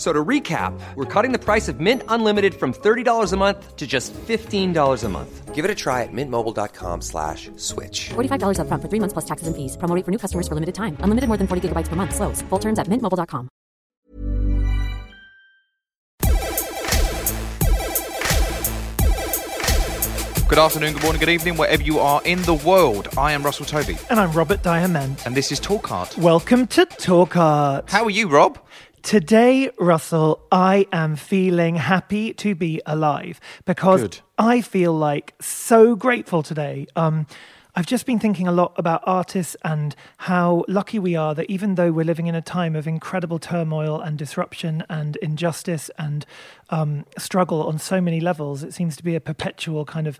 [0.00, 3.86] So to recap, we're cutting the price of Mint Unlimited from $30 a month to
[3.86, 5.54] just $15 a month.
[5.54, 8.08] Give it a try at mintmobile.com slash switch.
[8.08, 9.76] $45 up front for three months plus taxes and fees.
[9.76, 10.96] Promo rate for new customers for limited time.
[11.00, 12.14] Unlimited more than 40 gigabytes per month.
[12.14, 12.40] Slows.
[12.48, 13.50] Full terms at mintmobile.com.
[20.48, 23.06] Good afternoon, good morning, good evening, wherever you are in the world.
[23.16, 25.24] I am Russell Tovey, And I'm Robert Diament.
[25.24, 26.18] and this is Talk Art.
[26.18, 27.88] Welcome to Talk Art.
[27.88, 28.58] How are you, Rob?
[29.02, 34.20] Today, Russell, I am feeling happy to be alive because Good.
[34.38, 36.86] I feel like so grateful today.
[36.94, 37.26] Um,
[37.74, 41.76] I've just been thinking a lot about artists and how lucky we are that even
[41.76, 46.26] though we're living in a time of incredible turmoil and disruption and injustice and
[46.70, 50.18] um, struggle on so many levels, it seems to be a perpetual kind of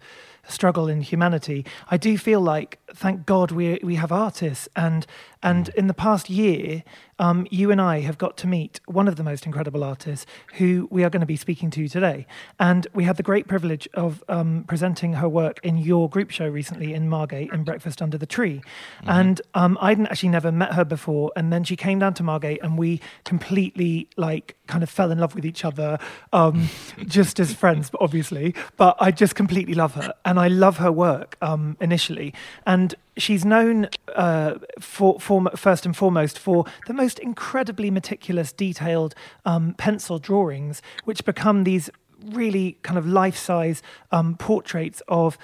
[0.49, 1.65] struggle in humanity.
[1.91, 5.07] I do feel like, thank God, we we have artists, and
[5.43, 6.83] and in the past year,
[7.19, 10.89] um, you and I have got to meet one of the most incredible artists who
[10.91, 12.27] we are going to be speaking to today,
[12.59, 16.49] and we had the great privilege of um, presenting her work in your group show
[16.49, 18.63] recently in Margate in Breakfast Under the Tree,
[19.05, 22.61] and um, I'd actually never met her before, and then she came down to Margate,
[22.63, 25.99] and we completely like kind of fell in love with each other,
[26.33, 26.69] um,
[27.07, 28.55] just as friends, but obviously.
[28.77, 32.33] But I just completely love her, and I love her work um, initially.
[32.65, 39.17] And she's known uh, for, for first and foremost for the most incredibly meticulous, detailed
[39.45, 41.91] um, pencil drawings, which become these
[42.25, 43.83] really kind of life-size
[44.13, 45.37] um, portraits of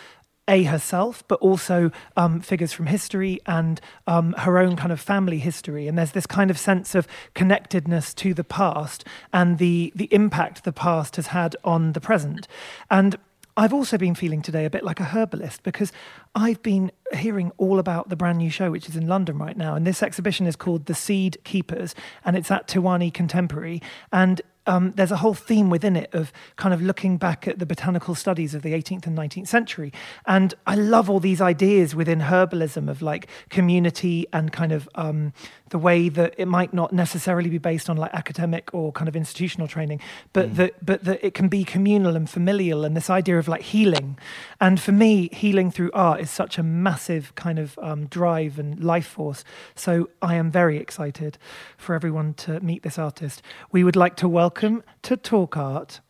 [0.48, 5.38] a herself, but also um, figures from history and um, her own kind of family
[5.40, 5.88] history.
[5.88, 10.62] And there's this kind of sense of connectedness to the past and the the impact
[10.62, 12.46] the past has had on the present.
[12.88, 13.16] And
[13.56, 15.90] I've also been feeling today a bit like a herbalist because
[16.34, 19.74] I've been hearing all about the brand new show, which is in London right now.
[19.74, 21.94] And this exhibition is called The Seed Keepers,
[22.24, 23.80] and it's at Tiwani Contemporary.
[24.12, 27.66] And um, there's a whole theme within it of kind of looking back at the
[27.66, 29.92] botanical studies of the 18th and 19th century.
[30.26, 35.32] And I love all these ideas within herbalism of like community and kind of um,
[35.70, 39.14] the way that it might not necessarily be based on like academic or kind of
[39.14, 40.00] institutional training,
[40.32, 43.62] but that but that it can be communal and familial and this idea of like
[43.62, 44.18] healing.
[44.60, 48.82] And for me, healing through art is such a massive kind of um, drive and
[48.82, 49.44] life force.
[49.74, 51.38] So I am very excited
[51.76, 53.42] for everyone to meet this artist.
[53.70, 56.00] We would like to welcome to Talk Art,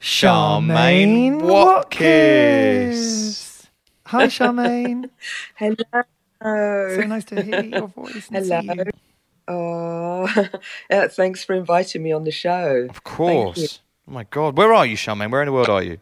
[0.00, 2.96] Charmaine Charmaine Watkiss.
[2.96, 3.70] Watkiss.
[4.06, 5.10] Hi, Charmaine.
[5.56, 6.96] Hello.
[6.96, 8.28] so nice to hear your voice.
[8.30, 8.60] And Hello.
[8.60, 8.90] See you.
[9.48, 10.48] Oh,
[10.90, 12.86] yeah, thanks for inviting me on the show.
[12.90, 13.80] Of course.
[14.06, 14.56] Oh my God.
[14.58, 15.30] Where are you, Charmaine?
[15.30, 15.98] Where in the world are you?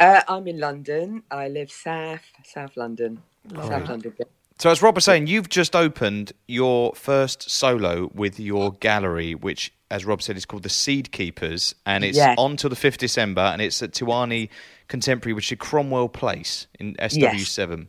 [0.00, 1.22] Uh, I'm in London.
[1.30, 3.22] I live south, South London.
[3.54, 4.14] South London.
[4.58, 9.72] So, as Rob was saying, you've just opened your first solo with your gallery, which,
[9.94, 12.34] as Rob said, is called The Seed Keepers, and it's Yeah.
[12.36, 14.48] on till the 5th December, and it's at Tiwani
[14.88, 17.86] Contemporary, which is Cromwell Place in SW7.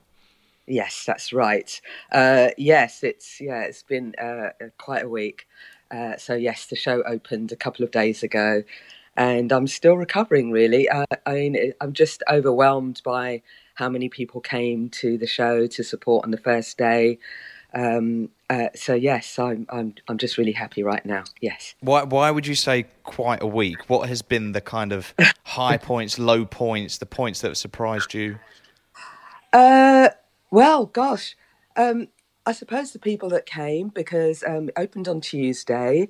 [0.67, 1.81] Yes, that's right.
[2.11, 5.47] Uh, yes, it's yeah, it's been uh, quite a week.
[5.89, 8.63] Uh, so yes, the show opened a couple of days ago,
[9.17, 10.51] and I'm still recovering.
[10.51, 13.41] Really, uh, I mean, I'm just overwhelmed by
[13.73, 17.17] how many people came to the show to support on the first day.
[17.75, 21.25] Um, uh, so yes, I'm I'm I'm just really happy right now.
[21.41, 21.75] Yes.
[21.81, 23.89] Why, why would you say quite a week?
[23.89, 25.13] What has been the kind of
[25.43, 28.39] high points, low points, the points that have surprised you?
[29.51, 30.09] Uh,
[30.51, 31.35] well, gosh,
[31.75, 32.07] um,
[32.45, 36.07] I suppose the people that came because um, it opened on Tuesday,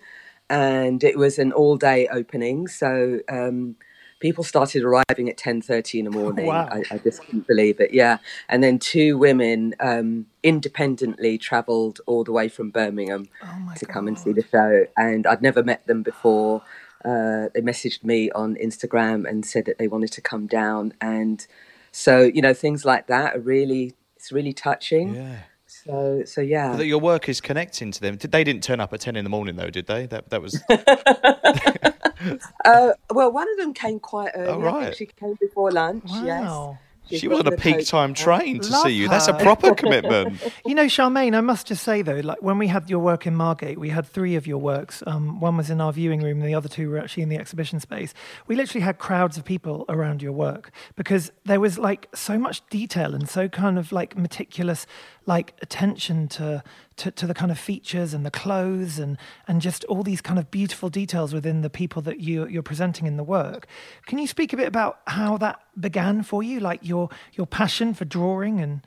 [0.49, 2.67] and it was an all-day opening.
[2.67, 3.75] So um,
[4.19, 6.45] people started arriving at ten thirty in the morning.
[6.47, 6.67] Wow.
[6.71, 7.93] I, I just couldn't believe it.
[7.93, 8.17] Yeah,
[8.49, 14.07] and then two women um, independently travelled all the way from Birmingham Oh to come
[14.07, 16.61] and see the show, and I'd never met them before.
[17.03, 21.45] uh, they messaged me on Instagram and said that they wanted to come down, and
[21.91, 25.13] so you know things like that are really it's really touching.
[25.15, 25.37] Yeah.
[25.67, 26.75] So so yeah.
[26.75, 28.15] That your work is connecting to them.
[28.15, 30.07] Did- They didn't turn up at ten in the morning though, did they?
[30.07, 30.59] That that was
[32.65, 34.49] Uh, well, one of them came quite early.
[34.49, 34.83] Oh, I right.
[34.85, 36.05] think she came before lunch.
[36.09, 36.23] Wow.
[36.25, 36.79] Yes.
[37.09, 39.07] She's she was on a peak time train to Love see you.
[39.07, 40.41] That's a proper commitment.
[40.65, 43.35] You know, Charmaine, I must just say though, like when we had your work in
[43.35, 45.03] Margate, we had three of your works.
[45.05, 47.37] Um, one was in our viewing room, and the other two were actually in the
[47.37, 48.13] exhibition space.
[48.47, 52.67] We literally had crowds of people around your work because there was like so much
[52.69, 54.87] detail and so kind of like meticulous,
[55.25, 56.63] like attention to
[56.97, 59.17] to, to the kind of features and the clothes and
[59.47, 63.07] and just all these kind of beautiful details within the people that you you're presenting
[63.07, 63.67] in the work.
[64.05, 67.93] Can you speak a bit about how that began for you, like your your passion
[67.93, 68.81] for drawing and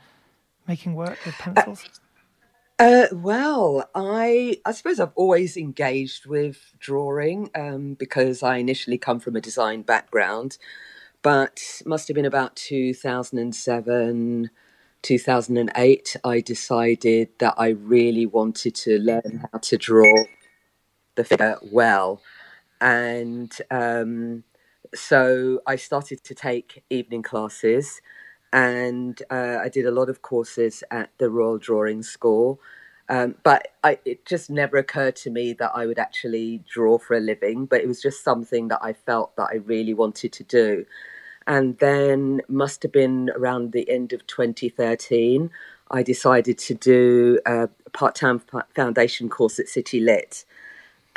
[0.66, 1.84] making work with pencils?
[2.78, 9.18] Uh, well, I I suppose I've always engaged with drawing um, because I initially come
[9.18, 10.58] from a design background,
[11.22, 14.50] but must have been about two thousand and seven.
[15.02, 20.24] 2008, I decided that I really wanted to learn how to draw
[21.14, 22.20] the figure well.
[22.80, 24.44] And um,
[24.94, 28.00] so I started to take evening classes
[28.52, 32.60] and uh, I did a lot of courses at the Royal Drawing School.
[33.10, 37.16] Um, but I, it just never occurred to me that I would actually draw for
[37.16, 40.44] a living, but it was just something that I felt that I really wanted to
[40.44, 40.84] do.
[41.48, 45.50] And then, must have been around the end of 2013,
[45.90, 48.42] I decided to do a part time
[48.74, 50.44] foundation course at City Lit.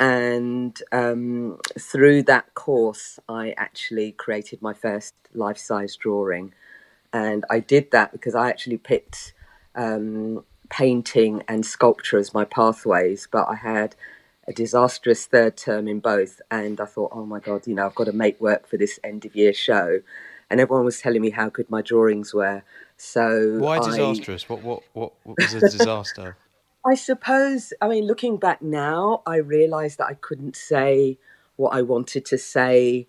[0.00, 6.54] And um, through that course, I actually created my first life size drawing.
[7.12, 9.34] And I did that because I actually picked
[9.74, 13.94] um, painting and sculpture as my pathways, but I had
[14.46, 16.40] a disastrous third term in both.
[16.50, 18.98] And I thought, oh my God, you know, I've got to make work for this
[19.04, 20.00] end of year show.
[20.50, 22.62] And everyone was telling me how good my drawings were.
[22.96, 24.48] So Why I- disastrous?
[24.48, 26.36] What what what, what was a disaster?
[26.84, 31.16] I suppose, I mean, looking back now, I realised that I couldn't say
[31.54, 33.06] what I wanted to say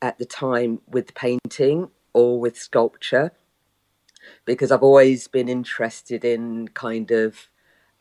[0.00, 3.32] at the time with painting or with sculpture
[4.44, 7.48] because I've always been interested in kind of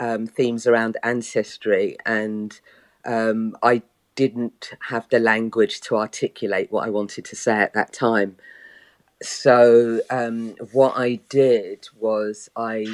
[0.01, 2.59] um, themes around ancestry and
[3.05, 3.83] um, I
[4.15, 8.35] didn't have the language to articulate what I wanted to say at that time.
[9.21, 12.87] So, um, what I did was I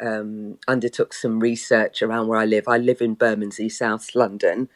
[0.00, 2.66] um, undertook some research around where I live.
[2.66, 4.68] I live in Bermondsey, South London,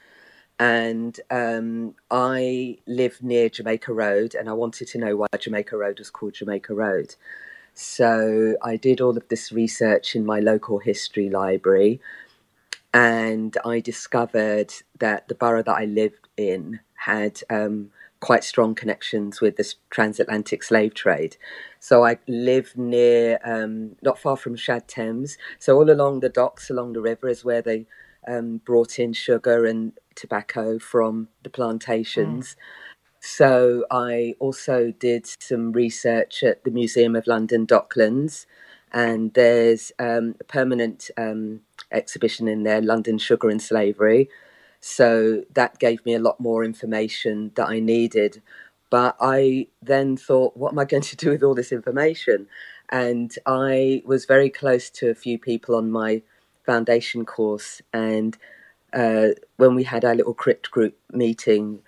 [0.61, 5.99] and um, I live near Jamaica Road, and I wanted to know why Jamaica Road
[5.99, 7.17] was called Jamaica Road.
[7.75, 12.01] So I did all of this research in my local history library,
[12.93, 17.91] and I discovered that the borough that I lived in had um,
[18.21, 21.37] quite strong connections with the transatlantic slave trade.
[21.81, 25.37] So I live near, um, not far from Shad Thames.
[25.59, 27.87] So all along the docks, along the river, is where they
[28.29, 32.55] um, brought in sugar and tobacco from the plantations.
[33.25, 38.47] So I also did some research at the Museum of London Docklands,
[38.93, 41.61] and there's um, a permanent um,
[41.93, 44.29] exhibition in there, London Sugar and Slavery.
[44.81, 48.43] So that gave me a lot more information that I needed.
[48.91, 52.49] But I then thought, what am I going to do with all this information?
[52.89, 56.23] And I was very close to a few people on my
[56.67, 57.83] foundation course.
[57.93, 58.37] And
[58.93, 61.83] uh, when we had our little crypt group meeting,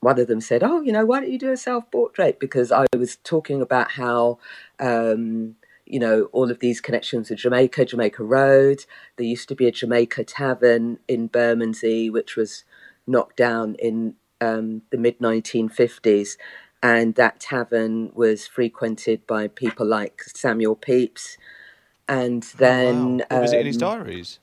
[0.00, 2.86] one of them said, "Oh, you know, why don't you do a self-portrait?" Because I
[2.96, 4.38] was talking about how,
[4.78, 8.84] um, you know, all of these connections with Jamaica, Jamaica Road.
[9.16, 12.64] There used to be a Jamaica tavern in Bermondsey, which was
[13.06, 16.36] knocked down in um, the mid 1950s,
[16.82, 21.38] and that tavern was frequented by people like Samuel Pepys.
[22.08, 23.40] And then, Wow.
[23.40, 24.38] was it in his um, diaries?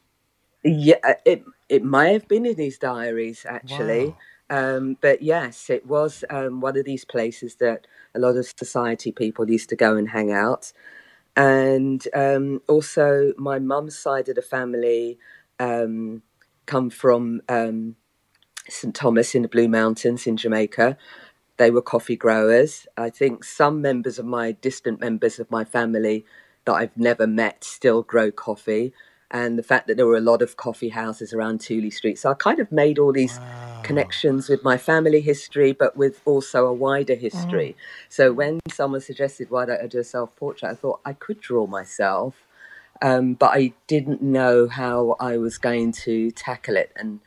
[0.63, 4.07] yeah, it it may have been in his diaries actually.
[4.07, 4.17] Wow.
[4.49, 9.11] Um, but yes, it was um, one of these places that a lot of society
[9.11, 10.71] people used to go and hang out.
[11.35, 15.17] And um, also, my mum's side of the family
[15.59, 16.21] um,
[16.65, 17.95] come from um,
[18.69, 20.97] St Thomas in the Blue Mountains in Jamaica.
[21.57, 22.87] They were coffee growers.
[22.97, 26.25] I think some members of my distant members of my family
[26.65, 28.93] that I've never met still grow coffee.
[29.31, 32.19] And the fact that there were a lot of coffee houses around Tooley Street.
[32.19, 33.39] So I kind of made all these
[33.83, 37.75] connections with my family history, but with also a wider history.
[38.09, 40.69] So when someone suggested, why don't I do a self portrait?
[40.69, 42.35] I thought I could draw myself,
[43.01, 46.91] um, but I didn't know how I was going to tackle it.
[46.95, 47.19] And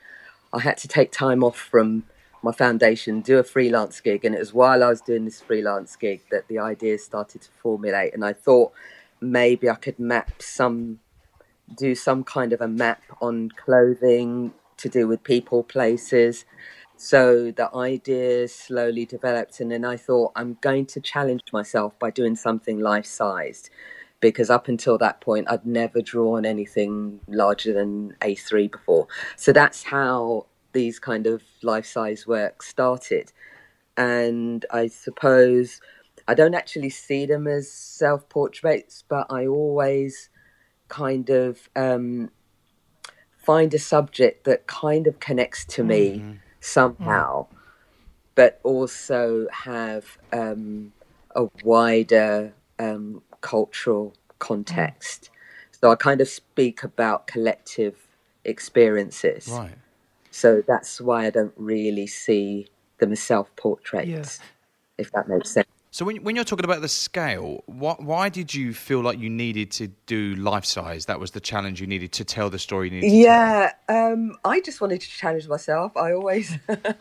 [0.52, 2.04] I had to take time off from
[2.42, 4.24] my foundation, do a freelance gig.
[4.24, 7.50] And it was while I was doing this freelance gig that the ideas started to
[7.62, 8.14] formulate.
[8.14, 8.72] And I thought
[9.20, 11.00] maybe I could map some,
[11.76, 16.44] do some kind of a map on clothing to do with people, places.
[16.96, 19.60] So the ideas slowly developed.
[19.60, 23.70] And then I thought, I'm going to challenge myself by doing something life sized.
[24.20, 29.08] Because up until that point, I'd never drawn anything larger than A3 before.
[29.36, 33.32] So that's how these kind of life size works started.
[33.96, 35.80] And I suppose
[36.28, 40.28] I don't actually see them as self portraits, but I always
[40.88, 42.30] kind of um,
[43.46, 46.32] find a subject that kind of connects to me mm-hmm.
[46.60, 47.56] somehow, mm.
[48.34, 50.92] but also have um,
[51.36, 55.30] a wider um, cultural context.
[55.30, 55.78] Mm.
[55.80, 57.96] So I kind of speak about collective
[58.44, 59.48] experiences.
[59.48, 59.78] Right.
[60.32, 62.66] So that's why I don't really see
[62.98, 64.08] them as self portraits,
[64.40, 64.46] yeah.
[64.98, 65.68] if that makes sense.
[65.96, 69.30] So when, when you're talking about the scale, what, why did you feel like you
[69.30, 71.06] needed to do life size?
[71.06, 72.90] That was the challenge you needed to tell the story.
[72.90, 75.96] You needed yeah, um, I just wanted to challenge myself.
[75.96, 76.52] I always,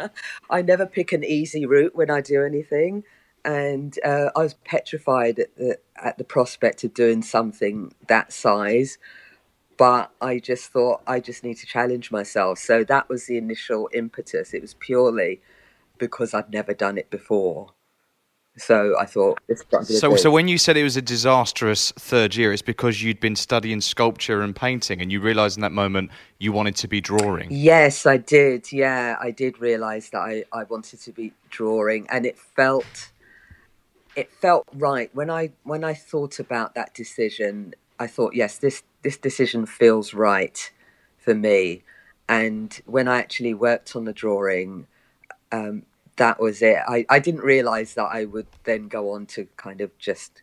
[0.50, 3.04] I never pick an easy route when I do anything,
[3.44, 8.98] and uh, I was petrified at the, at the prospect of doing something that size
[9.78, 12.60] but I just thought I just need to challenge myself.
[12.60, 14.54] So that was the initial impetus.
[14.54, 15.42] It was purely
[15.98, 17.75] because I'd never done it before.
[18.58, 19.40] So I thought
[19.84, 23.36] So, so when you said it was a disastrous third year, it's because you'd been
[23.36, 26.10] studying sculpture and painting, and you realised in that moment
[26.40, 27.50] you wanted to be drawing.
[27.52, 28.72] Yes, I did.
[28.72, 33.12] Yeah, I did realise that I, I wanted to be drawing, and it felt
[34.16, 37.76] it felt right when I when I thought about that decision.
[38.00, 40.72] I thought, yes, this this decision feels right
[41.18, 41.84] for me.
[42.28, 44.88] And when I actually worked on the drawing,
[45.52, 45.84] um,
[46.18, 46.78] that was it.
[46.88, 50.42] I, I didn't realize that I would then go on to kind of just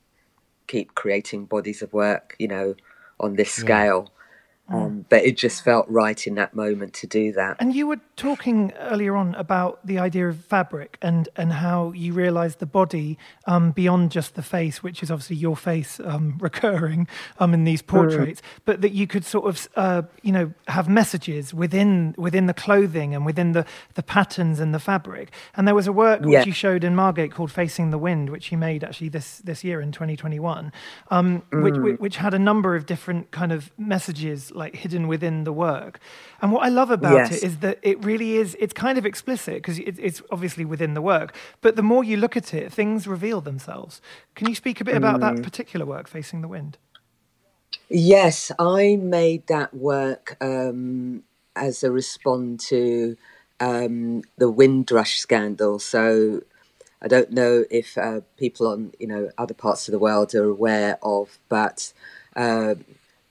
[0.67, 2.75] keep creating bodies of work, you know,
[3.21, 4.03] on this scale.
[4.03, 4.09] Mm.
[4.73, 7.57] Um, but it just felt right in that moment to do that.
[7.61, 12.13] And you were talking earlier on about the idea of fabric and, and how you
[12.13, 17.09] realised the body um, beyond just the face, which is obviously your face um, recurring
[17.39, 18.61] um, in these portraits, mm.
[18.65, 23.15] but that you could sort of uh, you know have messages within within the clothing
[23.15, 23.65] and within the,
[23.95, 25.31] the patterns and the fabric.
[25.55, 26.39] And there was a work yeah.
[26.39, 29.65] which you showed in Margate called Facing the Wind, which you made actually this this
[29.65, 30.73] year in 2021,
[31.11, 31.63] um, mm.
[31.63, 35.99] which, which had a number of different kind of messages like hidden within the work.
[36.41, 37.33] And what I love about yes.
[37.33, 40.95] it is that it really is, it's kind of explicit because it, it's obviously within
[40.95, 41.35] the work.
[41.61, 44.01] But the more you look at it, things reveal themselves.
[44.37, 45.43] Can you speak a bit about that mm.
[45.43, 46.79] particular work, Facing the Wind?
[47.89, 53.17] Yes, I made that work um, as a response to
[53.61, 55.79] um, the Windrush scandal.
[55.79, 56.43] So
[57.03, 60.45] I don't know if uh, people on you know other parts of the world are
[60.45, 61.93] aware of, but
[62.37, 62.77] uh,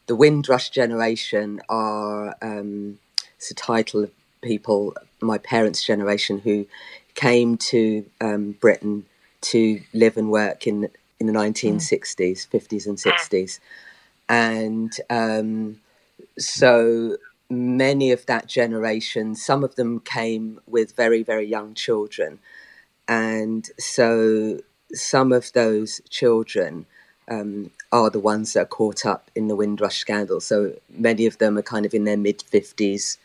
[0.07, 2.99] the Windrush generation are um,
[3.37, 6.65] it's a title of people, my parents' generation, who
[7.15, 9.05] came to um, Britain
[9.41, 10.89] to live and work in
[11.19, 13.59] in the 1960s, 50s, and 60s,
[14.27, 15.79] and um,
[16.37, 17.17] so
[17.49, 22.39] many of that generation, some of them came with very very young children,
[23.07, 24.59] and so
[24.93, 26.85] some of those children
[27.29, 30.39] um, are the ones that are caught up in the Windrush scandal.
[30.39, 33.17] So many of them are kind of in their mid 50s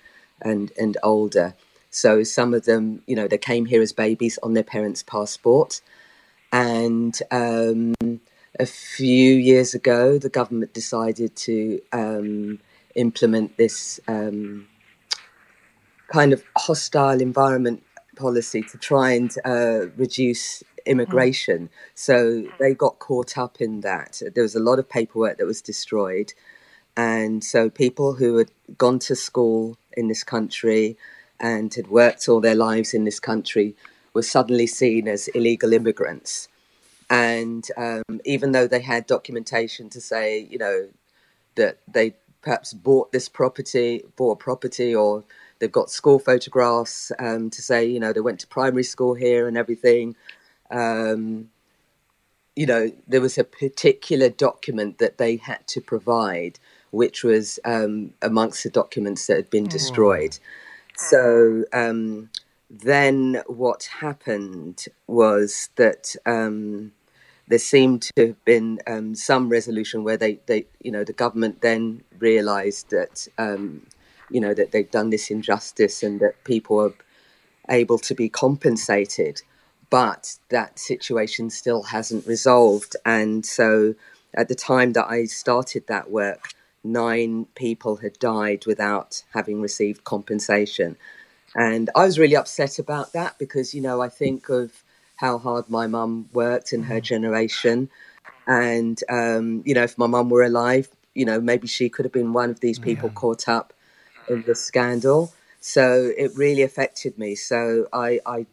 [0.43, 1.55] and, and older.
[1.91, 5.81] So some of them, you know, they came here as babies on their parents' passport.
[6.53, 7.95] And um,
[8.59, 12.59] a few years ago, the government decided to um,
[12.95, 14.67] implement this um,
[16.09, 17.83] kind of hostile environment
[18.17, 21.67] policy to try and uh, reduce immigration.
[21.67, 21.71] Mm.
[21.95, 24.23] So they got caught up in that.
[24.35, 26.33] There was a lot of paperwork that was destroyed.
[26.97, 30.97] And so people who had gone to school in this country
[31.39, 33.77] and had worked all their lives in this country
[34.15, 36.49] were suddenly seen as illegal immigrants.
[37.11, 40.89] And um, even though they had documentation to say, you know,
[41.57, 45.25] that they perhaps bought this property, bought a property, or
[45.59, 49.47] they've got school photographs um, to say, you know, they went to primary school here
[49.47, 50.17] and everything,
[50.71, 51.51] um,
[52.55, 56.59] you know, there was a particular document that they had to provide,
[56.91, 60.39] which was um, amongst the documents that had been destroyed.
[60.97, 62.31] So um,
[62.71, 66.93] then what happened was that um,
[67.49, 71.61] there seemed to have been um, some resolution where they, they, you know, the government
[71.61, 73.87] then realised that, um,
[74.31, 76.95] you know, that they'd done this injustice and that people are
[77.69, 79.43] able to be compensated,
[79.91, 82.97] but that situation still hasn't resolved.
[83.05, 83.95] And so
[84.35, 86.51] at the time that I started that work,
[86.85, 90.97] nine people had died without having received compensation.
[91.55, 94.85] And I was really upset about that because, you know, I think of
[95.17, 97.89] how hard my mum worked in her generation.
[98.47, 102.13] And, um, you know, if my mum were alive, you know, maybe she could have
[102.13, 103.15] been one of these people yeah.
[103.15, 103.73] caught up
[104.29, 105.33] in the scandal.
[105.61, 107.35] So it really affected me.
[107.35, 108.47] So I, I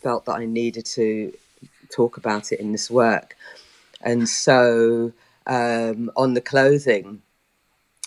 [0.00, 1.32] felt that I needed to
[1.90, 3.36] talk about it in this work.
[4.00, 5.12] And so
[5.46, 7.22] um, on the clothing,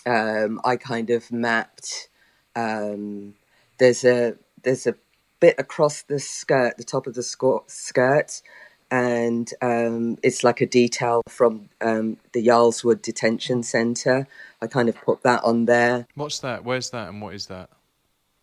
[0.06, 2.08] um, I kind of mapped.
[2.56, 3.34] Um,
[3.78, 4.94] there's a there's a
[5.40, 8.42] bit across the skirt, the top of the skirt,
[8.90, 14.26] and um, it's like a detail from um, the Yarl's Wood Detention Centre.
[14.60, 16.06] I kind of put that on there.
[16.14, 16.64] What's that?
[16.64, 17.08] Where's that?
[17.08, 17.70] And what is that?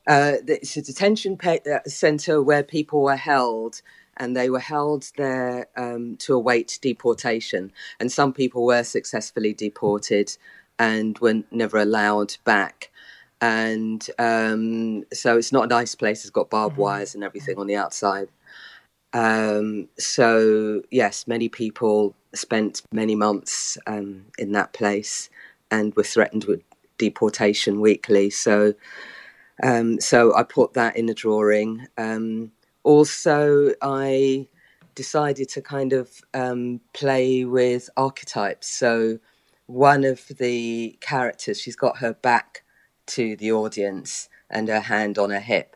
[0.07, 3.81] Uh, it's a detention pe- uh, centre where people were held
[4.17, 7.71] and they were held there um, to await deportation.
[7.99, 10.35] And some people were successfully deported
[10.77, 12.91] and were never allowed back.
[13.41, 16.21] And um, so it's not a nice place.
[16.21, 16.81] It's got barbed mm-hmm.
[16.81, 18.27] wires and everything on the outside.
[19.13, 25.29] Um, so, yes, many people spent many months um, in that place
[25.71, 26.61] and were threatened with
[26.97, 28.29] deportation weekly.
[28.29, 28.73] So,
[29.63, 31.87] um, so I put that in a drawing.
[31.97, 32.51] Um,
[32.83, 34.47] also, I
[34.95, 38.67] decided to kind of um, play with archetypes.
[38.67, 39.19] So,
[39.67, 42.63] one of the characters, she's got her back
[43.07, 45.75] to the audience and her hand on her hip.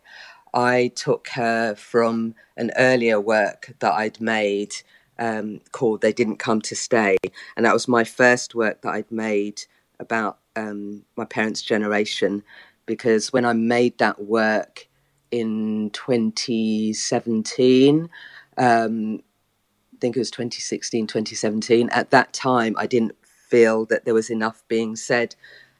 [0.53, 4.73] I took her from an earlier work that I'd made
[5.19, 7.17] um, called They Didn't Come to Stay.
[7.55, 9.63] And that was my first work that I'd made
[9.99, 12.43] about um, my parents' generation.
[12.85, 14.87] Because when I made that work
[15.31, 18.09] in 2017,
[18.57, 19.21] um,
[19.93, 24.29] I think it was 2016, 2017, at that time I didn't feel that there was
[24.29, 25.35] enough being said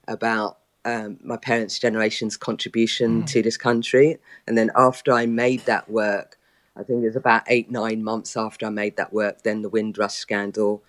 [0.08, 3.26] about um, my parents' generation's contribution mm.
[3.28, 4.18] to this country.
[4.48, 6.38] And then after I made that work,
[6.76, 9.70] I think it was about eight, nine months after I made that work, then the
[9.70, 10.84] Windrush scandal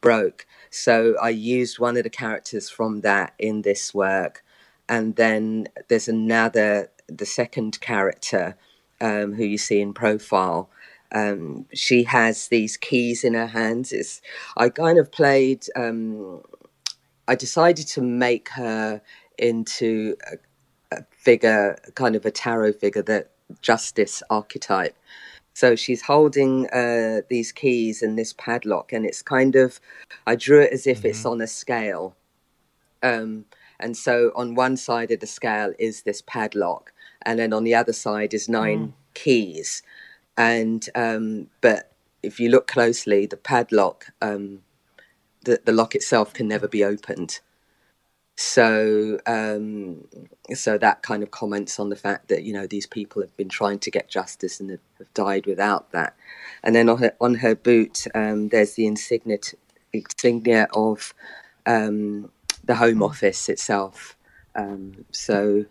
[0.00, 0.46] broke.
[0.70, 4.44] So I used one of the characters from that in this work.
[4.88, 8.56] And then there's another, the second character
[9.00, 10.70] um, who you see in profile.
[11.12, 13.92] Um, she has these keys in her hands.
[13.92, 14.20] It's,
[14.56, 16.42] I kind of played, um,
[17.28, 19.00] I decided to make her
[19.38, 23.30] into a, a figure, kind of a tarot figure, that
[23.62, 24.96] justice archetype.
[25.54, 29.80] So she's holding uh, these keys and this padlock, and it's kind of,
[30.26, 31.06] I drew it as if mm-hmm.
[31.06, 32.14] it's on a scale.
[33.02, 33.46] Um,
[33.78, 37.74] and so on one side of the scale is this padlock, and then on the
[37.74, 38.92] other side is nine mm.
[39.14, 39.82] keys.
[40.36, 44.60] And, um, but if you look closely, the padlock, um,
[45.44, 47.40] the, the lock itself can never be opened.
[48.36, 50.06] So, um,
[50.52, 53.48] so that kind of comments on the fact that you know these people have been
[53.48, 56.14] trying to get justice and have, have died without that.
[56.62, 59.38] And then on her, on her boot, um, there's the insignia
[59.94, 61.14] insignia of
[61.64, 62.30] um,
[62.66, 64.16] the Home Office itself.
[64.54, 65.64] Um, so,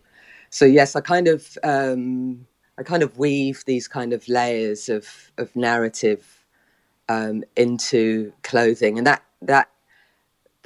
[0.49, 5.31] so yes, I kind of um, I kind of weave these kind of layers of
[5.37, 6.45] of narrative
[7.09, 9.69] um, into clothing, and that that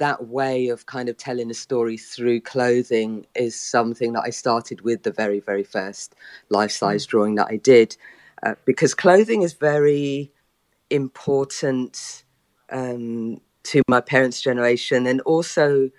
[0.00, 4.80] that way of kind of telling a story through clothing is something that I started
[4.80, 6.14] with the very, very first
[6.48, 7.10] life size mm.
[7.10, 7.96] drawing that I did,
[8.42, 10.32] uh, because clothing is very
[10.88, 12.24] important
[12.70, 15.90] um, to my parents' generation, and also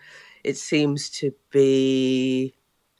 [0.43, 2.53] it seems to be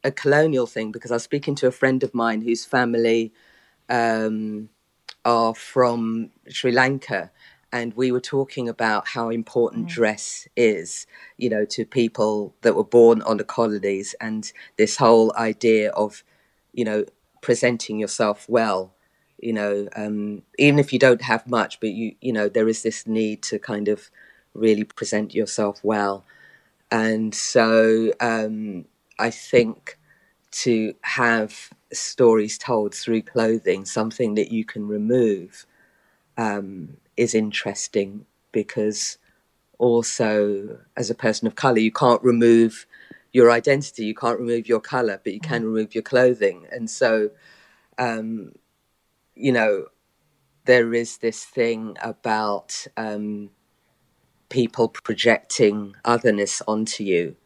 [0.04, 3.34] a colonial thing because I was speaking to a friend of mine whose family
[3.90, 4.70] um,
[5.26, 7.32] are from Sri Lanka
[7.74, 9.90] and we were talking about how important mm.
[9.90, 15.34] dress is, you know, to people that were born on the colonies, and this whole
[15.38, 16.24] idea of,
[16.74, 17.06] you know,
[17.42, 18.94] presenting yourself well,
[19.40, 22.84] you know, um, even if you don't have much, but you, you know, there is
[22.84, 24.12] this need to kind of
[24.54, 26.26] really present yourself well,
[26.92, 28.86] and so um,
[29.20, 29.98] I think
[30.52, 35.66] to have stories told through clothing, something that you can remove.
[36.38, 39.18] Um, is interesting because
[39.78, 42.86] also as a person of color you can't remove
[43.34, 45.66] your identity you can't remove your color but you can mm.
[45.66, 47.30] remove your clothing and so
[47.98, 48.54] um,
[49.36, 49.86] you know
[50.66, 53.50] there is this thing about um,
[54.52, 57.38] people projecting otherness onto you.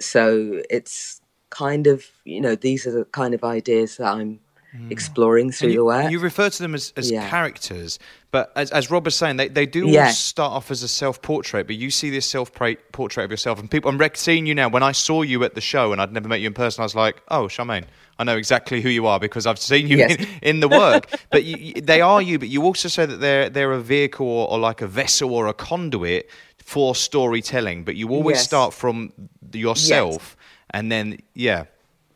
[0.00, 4.40] So it's kind of you know these are the kind of ideas that i'm
[4.76, 4.92] Mm.
[4.92, 6.10] exploring through you, the work.
[6.12, 7.28] You refer to them as, as Yeah.
[7.28, 7.98] characters,
[8.30, 10.10] but as, as Rob was saying, they, they do Yeah.
[10.12, 13.58] start off as a self portrait, but you see this self portrait of yourself.
[13.58, 14.68] And people, I'm rec- seeing you now.
[14.68, 16.84] When I saw you at the show and I'd never met you in person, I
[16.84, 17.86] was like, oh, Charmaine,
[18.20, 20.14] I know exactly who you are because I've seen you Yes.
[20.14, 21.08] in, in the work.
[21.30, 24.24] but you, you- they are you, but you also say that they're, they're a vehicle
[24.28, 28.44] or, or like a vessel or a conduit for storytelling, but you always Yes.
[28.44, 29.12] start from
[29.52, 30.36] yourself
[30.70, 31.64] and then, yeah.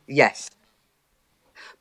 [0.07, 0.51] Yes.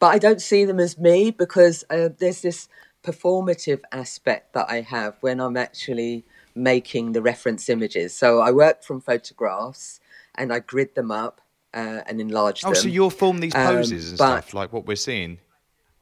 [0.03, 2.67] But I don't see them as me because uh, there's this
[3.05, 8.13] performative aspect that I have when I'm actually making the reference images.
[8.13, 10.01] So I work from photographs
[10.35, 11.39] and I grid them up
[11.73, 12.81] uh, and enlarge Oh, them.
[12.81, 15.37] so you'll form these Um, poses and but- stuff like what we're seeing.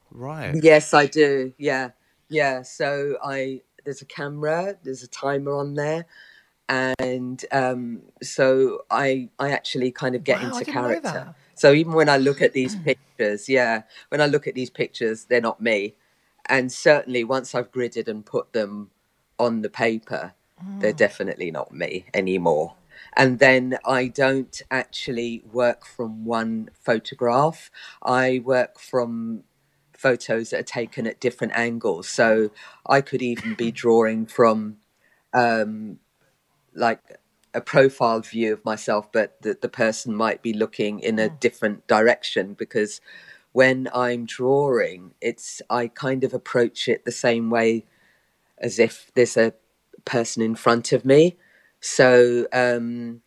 [0.09, 0.55] Right.
[0.63, 1.53] Yes, I do.
[1.59, 1.91] Yeah,
[2.27, 2.63] yeah.
[2.63, 6.05] So I there's a camera, there's a timer on there,
[6.67, 11.35] and um, so I I actually kind of get Wow, into character.
[11.61, 15.25] So even when I look at these pictures, yeah, when I look at these pictures,
[15.25, 15.93] they're not me,
[16.47, 18.89] and certainly once I've gridded and put them
[19.37, 20.33] on the paper,
[20.79, 22.73] they're definitely not me anymore.
[23.15, 27.69] And then I don't actually work from one photograph.
[28.01, 29.43] I work from
[29.93, 32.09] photos that are taken at different angles.
[32.09, 32.49] So
[32.87, 34.77] I could even be drawing from
[35.31, 35.99] um,
[36.73, 37.20] like
[37.53, 41.87] a profile view of myself, but that the person might be looking in a different
[41.87, 43.01] direction because
[43.53, 47.85] when I'm drawing, it's I kind of approach it the same way
[48.59, 49.53] as if there's a
[50.05, 51.37] person in front of me.
[51.81, 53.21] So um,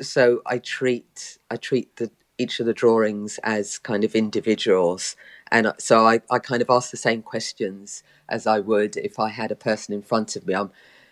[0.00, 5.16] so I treat I treat the each of the drawings as kind of individuals,
[5.52, 9.28] and so I, I kind of ask the same questions as I would if I
[9.30, 10.54] had a person in front of me.
[10.54, 10.70] I'm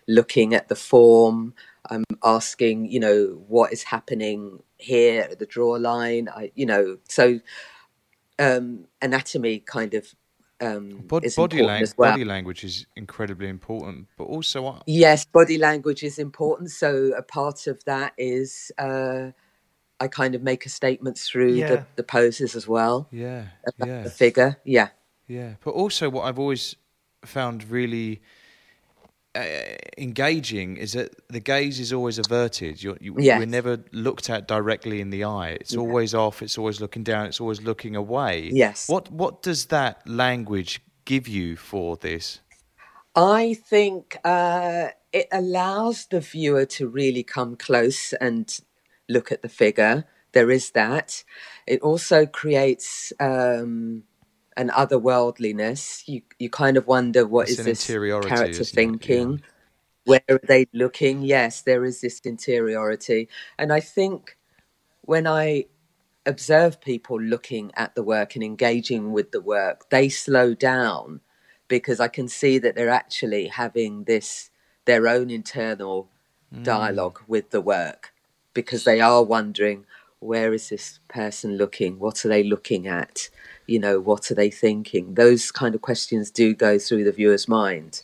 [0.09, 1.55] looking at the form.
[1.91, 6.29] I'm asking, you know, what is happening here at the draw line.
[6.29, 7.41] I, you know, so
[8.39, 10.15] um, anatomy kind of
[10.61, 11.05] um,
[11.37, 12.13] body, lang- as well.
[12.13, 16.71] body language is incredibly important, but also uh, Yes, body language is important.
[16.71, 19.31] So a part of that is uh,
[20.01, 21.67] I kind of make a statement through Yeah.
[21.69, 23.47] the, the poses as well yeah,
[23.79, 24.59] yeah, the figure.
[24.65, 24.89] Yeah,
[25.27, 25.55] yeah.
[25.65, 26.75] But also, what I've always
[27.25, 28.21] found really
[29.35, 29.45] uh,
[29.97, 32.83] engaging is that the gaze is always averted.
[32.83, 33.39] You're, you, Yes.
[33.39, 35.51] We're never looked at directly in the eye.
[35.61, 36.43] It's always off.
[36.43, 37.27] It's always looking down.
[37.27, 38.51] It's always looking away.
[38.53, 38.89] Yes.
[38.89, 42.41] What What does that language give you for this?
[43.15, 48.59] I think uh, it allows the viewer to really come close and
[49.09, 50.05] look at the figure.
[50.33, 51.25] There is that.
[51.67, 54.05] It also creates um,
[54.59, 56.07] an otherworldliness.
[56.07, 58.69] You you kind of wonder what It's is this character isn't?
[58.69, 58.75] Yeah.
[58.75, 59.43] thinking?
[60.05, 61.23] Where are they looking?
[61.23, 64.37] Yes, there is this interiority, and I think
[65.03, 65.67] when I
[66.27, 71.21] observe people looking at the work and engaging with the work, they slow down
[71.69, 74.51] because I can see that they're actually having this
[74.85, 76.09] their own internal
[76.55, 76.65] mm.
[76.65, 78.13] dialogue with the work
[78.55, 79.85] because they are wondering
[80.21, 81.99] where is this person looking?
[81.99, 83.29] What are they looking at?
[83.67, 85.15] You know what are they thinking?
[85.15, 88.03] Those kind of questions do go through the viewer's mind.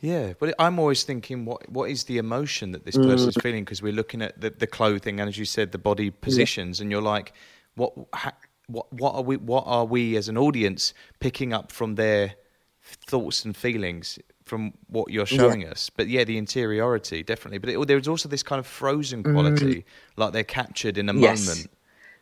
[0.00, 3.06] Yeah, but I'm always thinking, what what is the emotion that this Mm.
[3.06, 3.64] person's feeling?
[3.64, 6.90] Because we're looking at the, the clothing and, as you said, the body positions, and
[6.90, 7.32] you're like,
[7.76, 8.32] what ha,
[8.66, 12.34] what what are we what are we as an audience picking up from their
[12.82, 14.18] thoughts and feelings
[14.52, 15.90] from what you're showing us?
[15.90, 17.58] But yeah, the interiority definitely.
[17.58, 19.86] But it, there's also this kind of frozen quality,
[20.18, 21.20] like they're captured in a Mm.
[21.22, 21.48] Yes.
[21.48, 21.70] moment.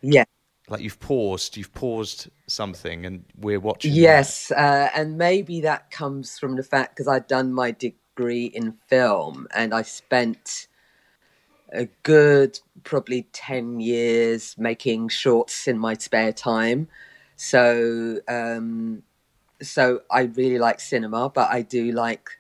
[0.03, 0.25] yeah
[0.69, 4.01] Like you've paused, you've paused something, and we're watching.
[4.01, 8.75] Yes, uh, and maybe that comes from the fact because I'd done my degree in
[8.89, 10.69] film and I spent
[11.73, 16.89] a good probably 10 years making shorts in my spare time.
[17.37, 19.03] So, um,
[19.63, 22.31] so I really like cinema, but I do like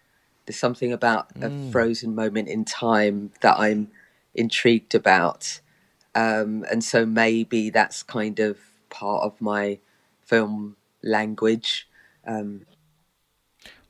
[0.46, 3.90] there's something about a frozen moment in time that I'm
[4.34, 5.60] intrigued about.
[6.14, 9.78] Um, and so maybe that's kind of part of my
[10.20, 11.88] film language.
[12.26, 12.66] Um,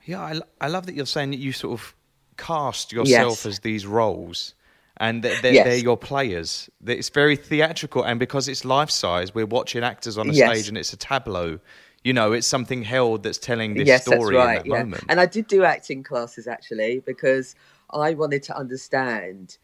[0.05, 1.95] Yeah, I, I love that you're saying that you sort of
[2.37, 3.45] cast yourself Yes.
[3.45, 4.55] as these roles
[4.97, 5.65] and that they're, Yes.
[5.65, 6.69] they're your players.
[6.85, 10.47] It's very theatrical, and because it's life size, we're watching actors on a Yes.
[10.49, 11.59] stage and it's a tableau.
[12.03, 14.57] You know, it's something held that's telling this yes, that's story right.
[14.57, 14.83] in that yeah.
[14.83, 15.03] moment.
[15.07, 17.55] And I did do acting classes actually because
[17.91, 19.57] I wanted to understand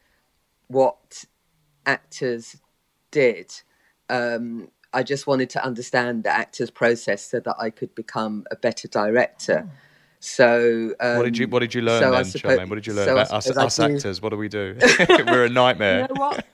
[0.68, 1.24] what
[1.84, 2.56] actors
[3.10, 3.52] did.
[4.08, 8.56] Um, I just wanted to understand the actor's process so that I could become a
[8.56, 9.68] better director.
[10.20, 12.68] So, um, what did you What did you learn so then, suppo- Charmaine?
[12.68, 14.22] What did you learn so about us, us do- actors?
[14.22, 14.76] What do we do?
[15.08, 16.02] we're a nightmare.
[16.08, 16.46] You know what?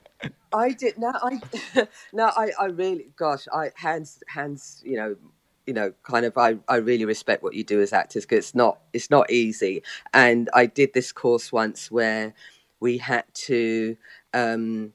[0.53, 1.41] I did no, I
[2.13, 5.15] no, I, I really, gosh, I hands, hands, you know,
[5.67, 8.55] you know, kind of, I, I really respect what you do as actors because it's
[8.55, 9.83] not it's not easy.
[10.13, 12.33] And I did this course once where
[12.79, 13.97] we had to
[14.33, 14.93] um,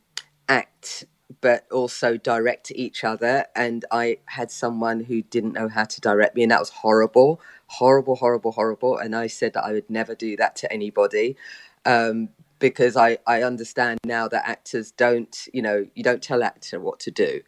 [0.48, 1.06] act
[1.40, 3.46] but also direct each other.
[3.54, 7.40] And I had someone who didn't know how to direct me, and that was horrible,
[7.66, 8.98] horrible, horrible, horrible.
[8.98, 11.36] And I said that I would never do that to anybody.
[11.84, 16.78] Um, because I, I understand now that actors don't, you know, you don't tell actor
[16.78, 17.40] what to do.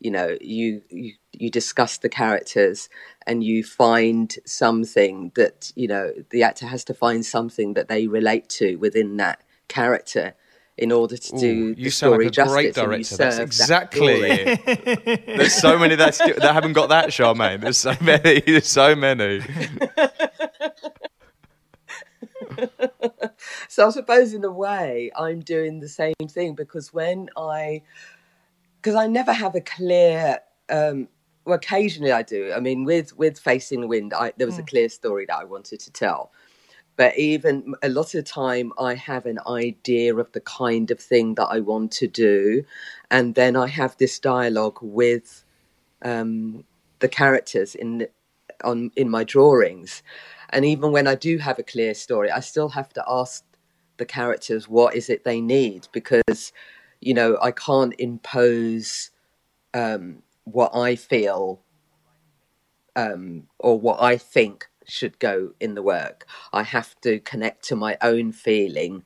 [0.00, 2.88] You know, you, you you discuss the characters
[3.26, 8.06] and you find something that, you know, the actor has to find something that they
[8.06, 10.34] relate to within that character
[10.76, 12.54] in order to do Ooh, the you sound story like a justice.
[12.54, 13.16] great director.
[13.16, 15.26] That's that exactly it.
[15.26, 17.60] There's so many that that haven't got that, Charmaine.
[17.60, 18.40] There's so many.
[18.40, 19.40] There's so many.
[23.68, 27.82] so I suppose in a way I'm doing the same thing because when I,
[28.80, 30.40] because I never have a clear.
[30.68, 31.08] Um,
[31.44, 32.52] well, occasionally I do.
[32.54, 35.44] I mean, with with Facing the Wind, I, there was a clear story that I
[35.44, 36.30] wanted to tell.
[36.96, 40.98] But even a lot of the time, I have an idea of the kind of
[40.98, 42.64] thing that I want to do,
[43.10, 45.44] and then I have this dialogue with
[46.02, 46.64] um,
[46.98, 48.08] the characters in
[48.64, 50.02] on in my drawings.
[50.50, 53.44] And even when I do have a clear story, I still have to ask
[53.98, 56.52] the characters what is it they need because,
[57.00, 59.10] you know, I can't impose
[59.74, 61.62] um, what I feel
[62.96, 66.26] um, or what I think should go in the work.
[66.52, 69.04] I have to connect to my own feeling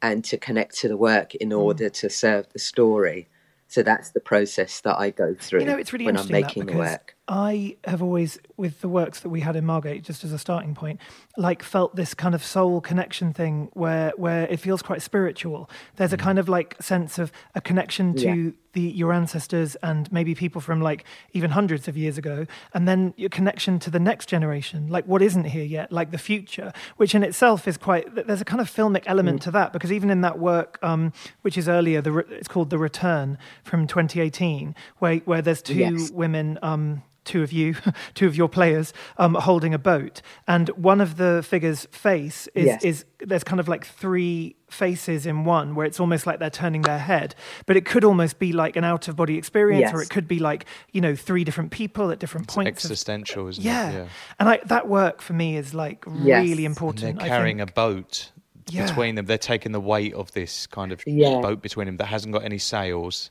[0.00, 3.28] and to connect to the work in order to serve the story.
[3.68, 6.66] So that's the process that I go through You know, it's really when I'm making
[6.66, 7.15] the work.
[7.28, 10.74] I have always, with the works that we had in Margate, just as a starting
[10.76, 11.00] point,
[11.36, 15.68] like felt this kind of soul connection thing where where it feels quite spiritual.
[15.96, 18.50] There's a kind of like sense of a connection to Yeah.
[18.74, 23.12] the your ancestors and maybe people from like even hundreds of years ago, and then
[23.16, 27.12] your connection to the next generation, like what isn't here yet, like the future, which
[27.12, 28.04] in itself is quite.
[28.26, 31.12] There's a kind of filmic element to that because even in that work, um,
[31.42, 36.12] which is earlier, the it's called The Return from 2018, where where there's two Yes.
[36.12, 36.60] women.
[36.62, 37.74] Um, two of you,
[38.14, 42.64] two of your players, um, holding a boat, and one of the figures' face is
[42.66, 42.82] Yes.
[42.84, 46.82] is there's kind of like three faces in one, where it's almost like they're turning
[46.82, 47.34] their head,
[47.66, 50.38] but it could almost be like an out of body experience, or it could be
[50.38, 52.84] like you know three different people at different points.
[52.84, 53.90] of- Existential, isn't yeah.
[53.90, 53.94] it?
[53.94, 54.06] Yeah.
[54.40, 56.42] and I, that work for me is like Yes.
[56.42, 57.18] really And And important.
[57.18, 57.70] they're I carrying think.
[57.70, 58.32] a boat
[58.70, 58.86] Yeah.
[58.86, 59.26] between them.
[59.26, 61.40] They're taking the weight of this kind of Yeah.
[61.40, 63.30] boat between them that hasn't got any sails.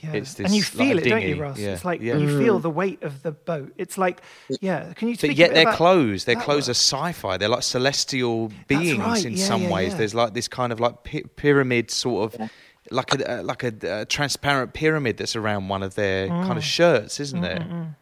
[0.00, 0.12] Yeah.
[0.12, 1.40] It's and you this, like, feel a it, don't you, dinghy.
[1.40, 1.58] Ross?
[1.58, 1.72] Yeah.
[1.72, 2.16] It's like Yeah.
[2.16, 2.38] you Mm.
[2.38, 3.72] feel the weight of the boat.
[3.78, 4.20] It's like,
[4.60, 4.92] yeah.
[4.94, 5.30] Can you speak?
[5.30, 6.70] But a yet bit their about clothes, their clothes work?
[6.76, 6.80] are
[7.14, 7.36] sci-fi.
[7.38, 9.92] They're like celestial beings right, in yeah, some yeah, ways.
[9.92, 9.98] yeah.
[9.98, 12.50] There's like this kind of like pi- pyramid sort of,
[12.90, 16.46] like a uh, like a uh, transparent pyramid that's around one of their Mm.
[16.46, 17.94] kind of shirts, isn't there?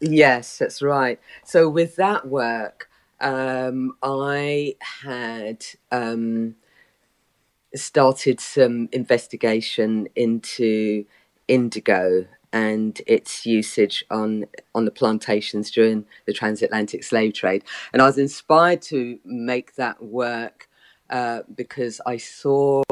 [0.00, 1.20] Yes, that's right.
[1.44, 2.88] So with that work,
[3.20, 6.56] um, I had um,
[7.74, 11.04] started some investigation into
[11.48, 18.06] indigo and its usage on on the plantations during the transatlantic slave trade, and I
[18.06, 20.68] was inspired to make that work
[21.10, 22.82] uh, because I saw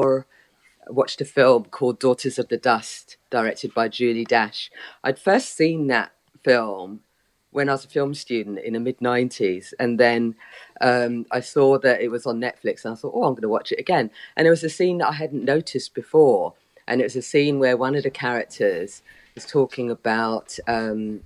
[0.87, 4.71] watched a film called Daughters of the Dust, directed by Julie Dash.
[5.03, 6.11] I'd first seen that
[6.43, 7.01] film
[7.51, 9.73] when I was a film student in the mid 90s.
[9.79, 10.35] And then
[10.81, 13.49] um, I saw that it was on Netflix and I thought, oh, I'm going to
[13.49, 14.11] watch it again.
[14.35, 16.53] And it was a scene that I hadn't noticed before.
[16.87, 19.01] And it was a scene where one of the characters
[19.35, 21.21] is talking about, um,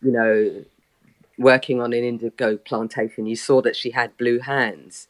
[0.00, 0.64] you know,
[1.38, 3.26] working on an indigo plantation.
[3.26, 5.08] You saw that she had blue hands.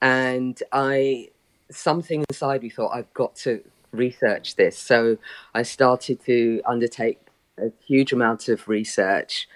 [0.00, 1.30] And I,
[1.70, 4.76] something inside me thought, I've got to research this.
[4.76, 5.18] So
[5.54, 7.18] I started to undertake
[7.58, 9.48] a huge amount of research.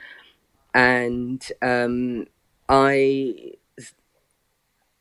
[0.75, 2.27] And um,
[2.69, 3.53] I,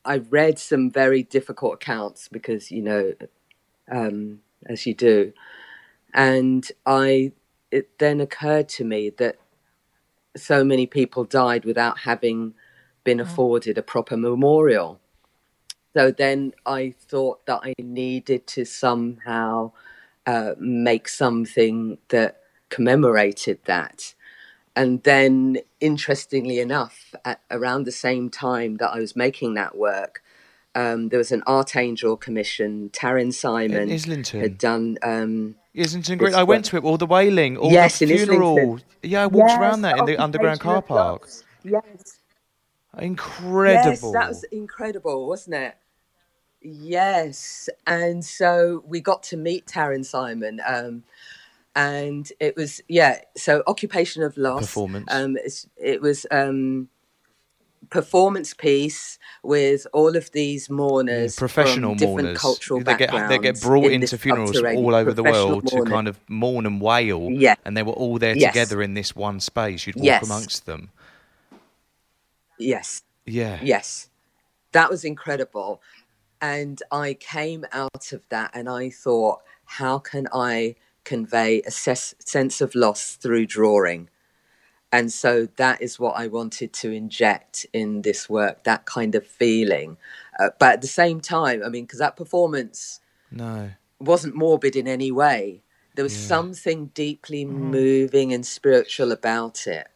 [0.06, 3.14] I read some very difficult accounts because, you know,
[3.92, 5.34] um, as you do.
[6.14, 7.34] And I,
[7.72, 9.38] it then occurred to me that
[10.36, 12.54] so many people died without having
[13.04, 15.00] been afforded a proper memorial.
[15.96, 19.72] So then I thought that I needed to somehow
[20.26, 24.14] uh, make something that commemorated that.
[24.76, 30.24] And then, interestingly enough, at around the same time that I was making that work,
[30.76, 32.90] um, there was an Artangel commission.
[32.92, 34.42] Taryn Simon Islington.
[34.42, 34.98] had done.
[35.04, 36.34] Um, Islington Great.
[36.36, 36.84] I went to it.
[36.84, 38.70] All the wailing, all Yes, the in Islington.
[38.70, 38.80] funeral.
[39.04, 41.30] Yeah, I walked Yes, around that in the underground car park.
[41.64, 42.20] Yes,
[42.98, 43.64] Incredible.
[43.64, 45.76] Yes, that was incredible, wasn't it?
[46.62, 51.04] Yes, and so we got to meet Taryn Simon, um,
[51.78, 53.20] and it was yeah.
[53.38, 55.06] So occupation of loss Performance.
[55.10, 56.90] Um, it's, it was um,
[57.90, 62.42] performance piece with all of these mourners, Yeah, professional from different mourners.
[62.42, 63.30] cultural they get backgrounds.
[63.30, 66.82] they get brought in into funerals all over the world to kind of mourn and
[66.82, 67.30] wail.
[67.32, 67.56] Yeah.
[67.64, 68.52] And they were all there Yes.
[68.52, 69.86] together in this one space.
[69.88, 70.24] You'd walk Yes.
[70.26, 70.90] amongst them.
[72.60, 73.04] yes.
[73.26, 73.60] Yeah.
[73.62, 74.10] Yes,
[74.72, 75.82] that was incredible.
[76.42, 80.76] And I came out of that and I thought, how can I
[81.08, 84.10] convey a ses- sense of loss through drawing?
[84.92, 89.26] And so that is what I wanted to inject in this work, that kind of
[89.28, 89.98] feeling.
[90.40, 93.72] Uh, but at the same time, I mean, because that performance No.
[94.00, 95.62] wasn't morbid in any way.
[95.96, 99.88] There was something deeply moving and spiritual about it.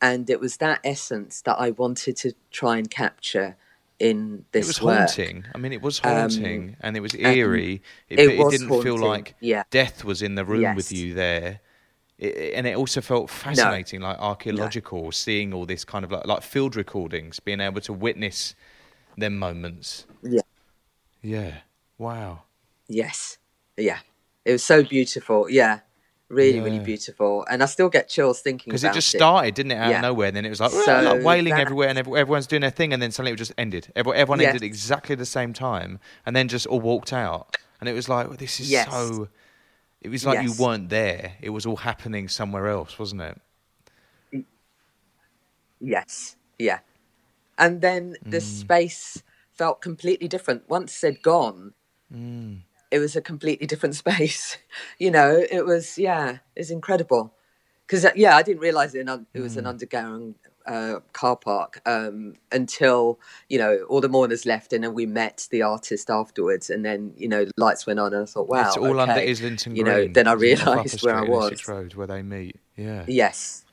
[0.00, 3.56] And it was that essence that I wanted to try and capture
[3.98, 4.98] in this It was work.
[4.98, 5.44] haunting.
[5.54, 7.82] I mean, it was haunting, and it was um, eerie.
[8.08, 9.64] It, it it didn't feel like yeah.
[9.70, 11.60] death was in the room with you there.
[12.18, 16.42] It, and it also felt fascinating, like archaeological, seeing all this kind of like, like
[16.42, 18.54] field recordings, being able to witness
[19.16, 20.06] them moments.
[20.22, 20.42] Yeah.
[21.22, 21.54] Yeah.
[21.98, 22.42] Wow.
[22.88, 23.38] Yes.
[23.76, 23.98] Yeah.
[24.44, 25.50] It was so beautiful.
[25.50, 25.80] Yeah.
[26.28, 27.46] Really, really beautiful.
[27.48, 29.96] And I still get chills thinking Because about it just started, didn't it, out Yeah.
[29.98, 30.26] of nowhere?
[30.26, 32.92] And then it was like, So like wailing that- everywhere, and everyone's doing their thing,
[32.92, 33.92] and then suddenly it just ended.
[33.94, 34.48] Everyone, everyone Yes.
[34.48, 37.56] ended exactly the same time, and then just all walked out.
[37.80, 38.90] And it was like, well, this is Yes.
[38.90, 39.28] so.
[40.00, 40.44] It was like Yes.
[40.58, 41.34] you weren't there.
[41.40, 43.40] It was all happening somewhere else, wasn't it?
[45.80, 46.80] Yes, yeah.
[47.58, 48.42] And then the Mm.
[48.42, 50.68] space felt completely different.
[50.68, 51.74] Once they'd gone,
[52.12, 52.62] Mm.
[52.96, 54.58] It was a completely different space.
[54.98, 57.32] you know, it was, yeah, it was incredible.
[57.86, 59.68] Because, yeah, I didn't realize it, un- it was an Mm.
[59.68, 60.34] underground
[60.66, 65.46] uh, car park um, until, you know, all the mourners left and then we met
[65.52, 66.68] the artist afterwards.
[66.68, 68.66] And then, you know, lights went on and I thought, wow.
[68.66, 69.30] it's all under okay.
[69.30, 69.94] Islington You Green.
[70.08, 71.46] know, then I isn't it, off Upper realised where I was.
[71.52, 72.56] Essex Road, where they meet.
[72.76, 73.04] Yeah.
[73.06, 73.64] Yes.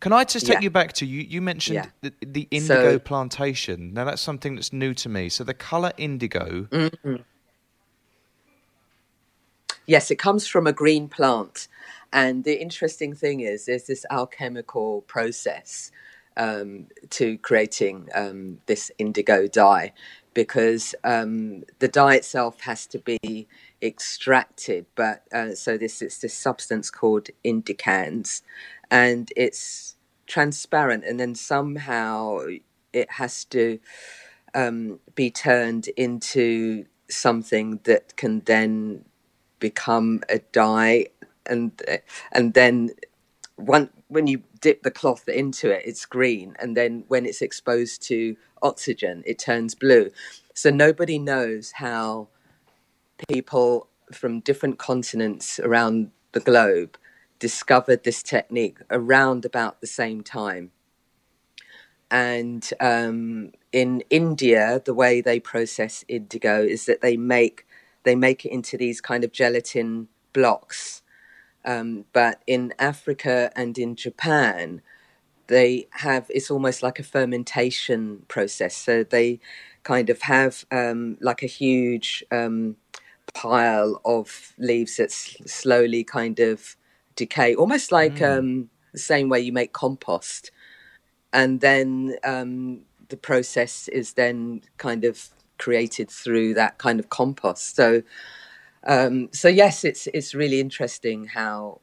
[0.00, 0.60] Can I just take Yeah.
[0.62, 1.20] you back to you?
[1.20, 1.86] You mentioned Yeah.
[2.00, 3.92] the, the indigo So- plantation.
[3.92, 5.28] Now that's something that's new to me.
[5.28, 6.66] So the color indigo.
[6.72, 7.24] Mm.
[9.86, 11.68] Yes, it comes from a green plant.
[12.12, 15.90] And the interesting thing is, there's this alchemical process
[16.36, 19.92] um, to creating um, this indigo dye
[20.32, 23.46] because um, the dye itself has to be
[23.82, 24.86] extracted.
[24.94, 28.42] But uh, so this it's this substance called indicans,
[28.90, 32.40] and it's transparent, and then somehow
[32.92, 33.78] it has to
[34.54, 39.04] um, be turned into something that can then
[39.58, 41.06] become a dye
[41.46, 41.82] and
[42.32, 42.90] and then
[43.56, 46.56] one, when you dip the cloth into it it's green.
[46.58, 50.10] And then when it's exposed to oxygen it turns blue.
[50.54, 52.28] So nobody knows how
[53.28, 56.96] people from different continents around the globe
[57.38, 60.70] discovered this technique around about the same time.
[62.10, 67.66] And um, in India, the way they process indigo is that they make
[68.04, 71.02] they make it into these kind of gelatin blocks.
[71.64, 74.82] Um, but in Africa and in Japan,
[75.46, 78.76] they have it's almost like a fermentation process.
[78.76, 79.40] So they
[79.82, 82.76] kind of have um, like a huge um,
[83.34, 86.76] pile of leaves that s- slowly kind of
[87.16, 90.50] decay, almost like um, the same way you make compost
[91.34, 97.76] and then um, the process is then kind of created through that kind of compost.
[97.76, 98.02] So,
[98.86, 101.80] um, so yes, it's it's really interesting how,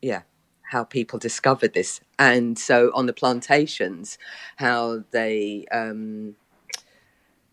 [0.00, 0.22] yeah,
[0.70, 4.18] how people discovered this, and so on the plantations,
[4.56, 5.66] how they.
[5.72, 6.36] Um,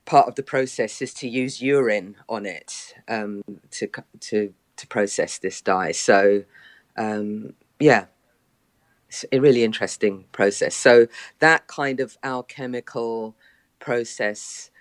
[0.06, 3.88] Part of the process is to use urine on it um, to
[4.22, 5.92] to to process this dye.
[5.92, 6.46] So,
[6.98, 8.06] um, yeah,
[9.08, 10.74] it's a really interesting process.
[10.76, 11.06] So
[11.38, 13.36] that kind of alchemical
[13.78, 14.72] process,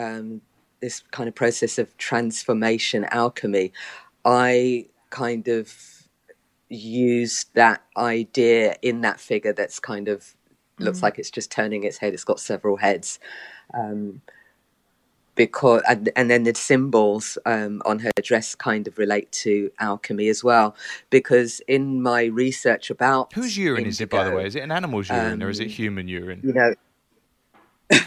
[0.00, 0.40] um,
[0.80, 3.72] this kind of process of transformation, alchemy,
[4.24, 5.74] I kind of
[6.68, 10.34] used that idea in that figure that's kind of
[10.78, 12.14] looks like it's just turning its head.
[12.14, 13.18] It's got several heads.
[13.74, 14.22] Um,
[15.34, 20.28] because and, and then the symbols um, on her dress kind of relate to alchemy
[20.28, 20.76] as well
[21.08, 24.46] because in my research about Whose urine is it, by the way?
[24.46, 26.40] Is it an animal's urine or is it um, human you urine?
[26.42, 26.74] know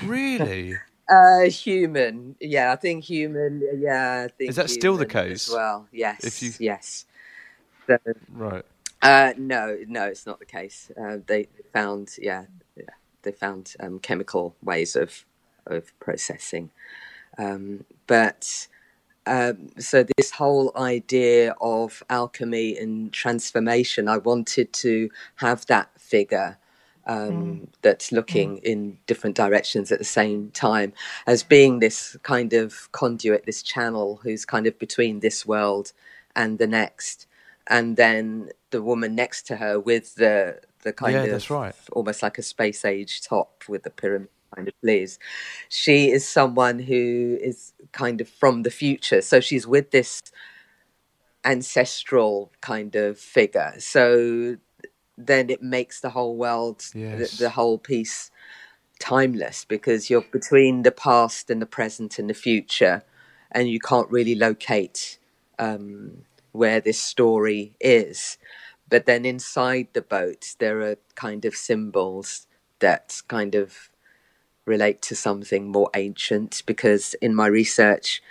[0.04, 0.78] Really?
[1.10, 2.36] uh human.
[2.40, 5.50] Yeah i think human yeah I think Is that still the case?
[5.52, 5.88] well.
[5.92, 7.06] Yes If you- yes.
[7.88, 7.98] So,
[8.32, 8.66] Right.
[9.02, 10.90] uh no no it's not the case.
[11.00, 12.46] Uh, they found yeah,
[12.76, 15.26] yeah they found um, chemical ways of
[15.66, 16.70] of processing.
[17.38, 18.68] Um but
[19.26, 26.58] um, so this whole idea of alchemy and transformation, I wanted to have that figure
[27.06, 27.68] um, mm.
[27.82, 28.64] that's looking mm.
[28.64, 30.94] in different directions at the same time
[31.28, 35.94] as being this kind of conduit, this channel who's kind of between this world
[36.36, 37.28] and the next.
[37.68, 41.74] And then the woman next to her with the the kind yeah, of that's right.
[41.94, 45.18] almost like a space age top with the pyramid kind of leaves.
[45.70, 49.22] She is someone who is kind of from the future.
[49.22, 50.22] So she's with this
[51.46, 53.74] ancestral kind of figure.
[53.80, 54.58] So
[55.18, 57.38] then it makes the whole world, yes.
[57.38, 58.32] the, the, whole piece
[59.00, 63.04] timeless because you're between the past and the present and the future,
[63.52, 65.20] and you can't really locate
[65.60, 68.38] um, where this story is.
[68.90, 72.48] But then inside the boat, there are kind of symbols
[72.80, 73.90] that kind of
[74.66, 78.22] relate to something more ancient because in my research,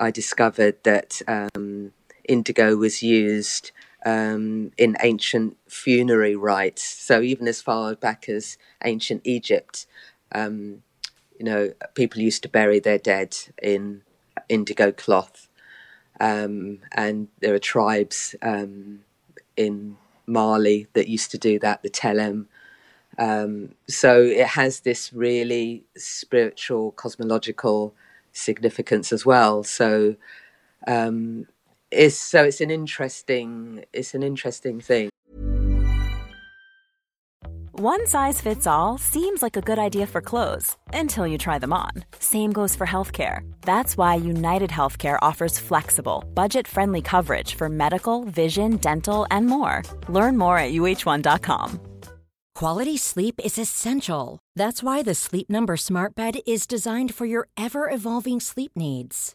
[0.00, 1.92] I discovered that um,
[2.28, 3.70] indigo was used
[4.04, 6.82] um, in ancient funerary rites.
[6.82, 9.86] So even as far back as ancient Egypt,
[10.32, 10.82] um,
[11.38, 14.02] you know, people used to bury their dead in
[14.48, 15.48] indigo cloth.
[16.20, 19.00] Um, and there are tribes um,
[19.56, 19.96] in
[20.26, 22.48] Mali that used to do that, the Tellem.
[23.18, 27.94] Um, so it has this really spiritual, cosmological
[28.32, 29.62] significance as well.
[29.62, 30.16] So
[30.86, 31.46] um,
[31.94, 35.10] it's so it's an interesting it's an interesting thing.
[37.76, 41.72] One size fits all seems like a good idea for clothes until you try them
[41.72, 41.90] on.
[42.20, 43.40] Same goes for healthcare.
[43.62, 49.82] That's why United Healthcare offers flexible, budget friendly coverage for medical, vision, dental, and more.
[50.08, 51.80] Learn more at uh1.com.
[52.54, 54.38] Quality sleep is essential.
[54.54, 59.34] That's why the Sleep Number Smart Bed is designed for your ever evolving sleep needs.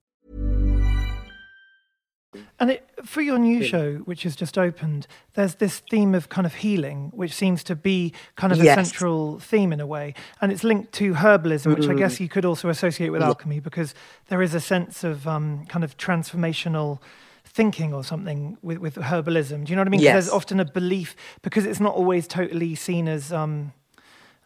[2.59, 6.45] And it, for your new show, which has just opened, there's this theme of kind
[6.45, 8.77] of healing, which seems to be kind of yes.
[8.77, 11.89] a central theme in a way, and it's linked to herbalism, which.
[11.89, 13.93] I guess you could also associate with alchemy, because
[14.27, 16.99] there is a sense of um, kind of transformational
[17.43, 19.65] thinking or something with, with herbalism.
[19.65, 19.99] Do you know what I mean?
[19.99, 20.13] Yes.
[20.13, 23.73] There's often a belief because it's not always totally seen as um,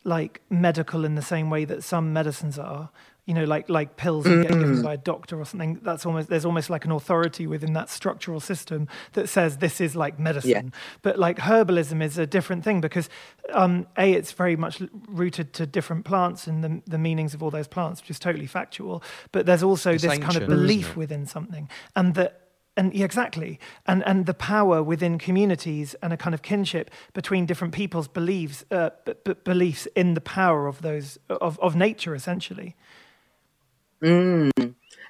[0.03, 2.89] like medical in the same way that some medicines are.
[3.25, 5.79] You know, like like pills you get given by a doctor or something.
[5.81, 9.95] That's almost there's almost like an authority within that structural system that says this is
[9.95, 10.71] like medicine.
[10.71, 10.79] Yeah.
[11.01, 13.09] But like herbalism is a different thing because
[13.53, 17.49] um, a it's very much rooted to different plants and the the meanings of all
[17.49, 19.01] those plants, which is totally factual.
[19.31, 22.45] But there's also it's this ancient, kind of belief within something, and that
[22.77, 27.45] and yeah, exactly and and the power within communities and a kind of kinship between
[27.45, 32.15] different people's beliefs uh, b- b- beliefs in the power of those of, of nature
[32.15, 32.75] essentially
[34.01, 34.51] mm.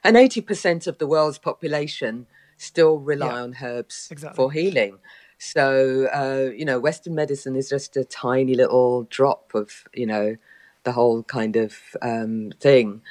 [0.04, 2.28] and 80% of the world's population
[2.58, 4.36] still rely yeah, on herbs exactly.
[4.36, 4.98] for healing
[5.38, 10.38] so uh, you know western medicine is just a tiny little drop of you know
[10.84, 13.02] the whole kind of um, thing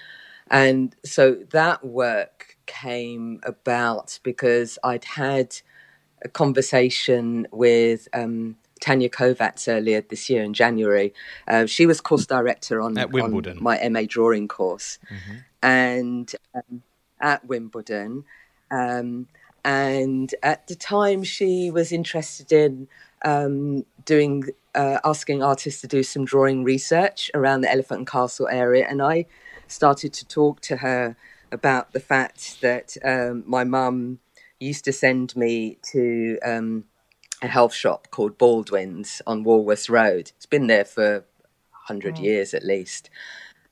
[0.51, 5.57] and so that work came about because I'd had
[6.22, 11.14] a conversation with um, Tania Kovats earlier this year in January.
[11.49, 13.57] Uh, she was course director on, at Wimbledon.
[13.57, 15.37] On my MA drawing course, mm-hmm.
[15.62, 16.82] and um,
[17.18, 18.24] at Wimbledon.
[18.70, 19.26] Um,
[19.64, 22.87] and at the time, she was interested in
[23.24, 28.49] um, doing, uh, asking artists to do some drawing research around the Elephant and Castle
[28.49, 29.24] area, and I
[29.66, 31.16] started to talk to her
[31.51, 34.18] about the fact that um, my mum
[34.61, 36.85] used to send me to um,
[37.45, 40.33] a health shop called Baldwin's on Walworth Road.
[40.37, 41.25] It's been there for
[41.87, 42.23] 100 mm.
[42.23, 43.11] years at least.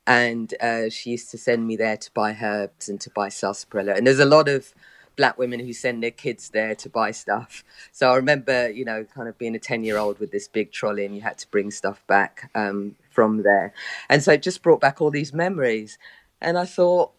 [0.06, 3.94] And uh, she used to send me there to buy herbs and to buy sarsaparilla.
[3.94, 4.74] And there's a lot of
[5.16, 7.64] black women who send their kids there to buy stuff.
[7.92, 10.72] So I remember, you know, kind of being a 10 year old with this big
[10.72, 13.72] trolley and you had to bring stuff back um, from there.
[14.08, 15.98] And so it just brought back all these memories.
[16.40, 17.12] And I thought,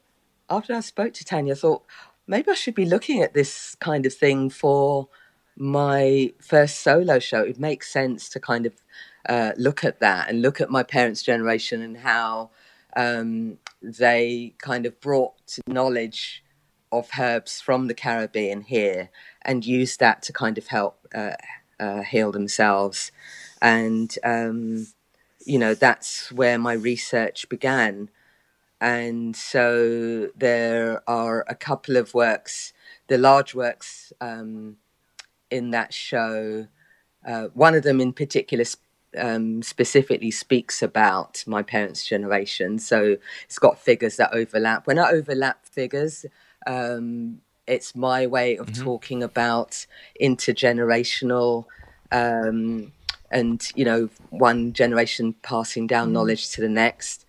[0.50, 1.84] after I spoke to Tania, I thought
[2.28, 5.08] maybe I should be looking at this kind of thing for
[5.58, 7.42] my first solo show.
[7.42, 8.74] It makes sense to kind of
[9.28, 12.50] uh, look at that and look at my parents' generation and how
[12.96, 16.44] um, they kind of brought knowledge
[16.92, 19.10] of herbs from the Caribbean here
[19.42, 21.36] and used that to kind of help uh,
[21.80, 23.12] uh, heal themselves.
[23.62, 24.88] And, um,
[25.46, 28.10] you know, that's where my research began.
[28.80, 32.74] And so there are a couple of works,
[33.08, 34.78] the large works um,
[35.54, 36.68] in that show.
[37.26, 38.66] Uh, one of them in particular
[39.18, 42.80] um, specifically speaks about my parents' generation.
[42.80, 44.88] So it's got figures that overlap.
[44.88, 46.26] When I overlap figures,
[46.68, 48.84] um, it's my way of mm-hmm.
[48.84, 49.86] talking about
[50.22, 51.66] intergenerational
[52.12, 52.92] um,
[53.32, 56.12] and you know one generation passing down mm.
[56.12, 57.26] knowledge to the next.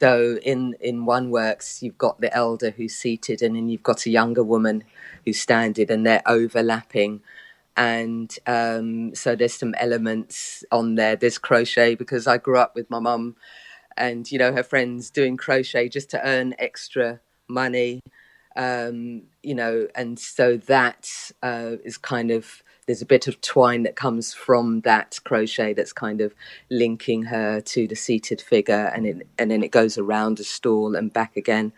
[0.00, 4.06] So in in one works, you've got the elder who's seated, and then you've got
[4.06, 4.84] a younger woman
[5.24, 7.20] who's standing, and they're overlapping
[7.78, 11.14] and um, so there's some elements on there.
[11.14, 13.36] There's crochet because I grew up with my mum,
[13.96, 18.00] and you know her friends doing crochet just to earn extra money,
[18.56, 21.08] um, you know, and so that
[21.42, 25.92] uh, is kind of there's a bit of twine that comes from that crochet that's
[25.92, 26.34] kind of
[26.70, 30.96] linking her to the seated figure, and it, and then it goes around the stall
[30.96, 31.72] and back again.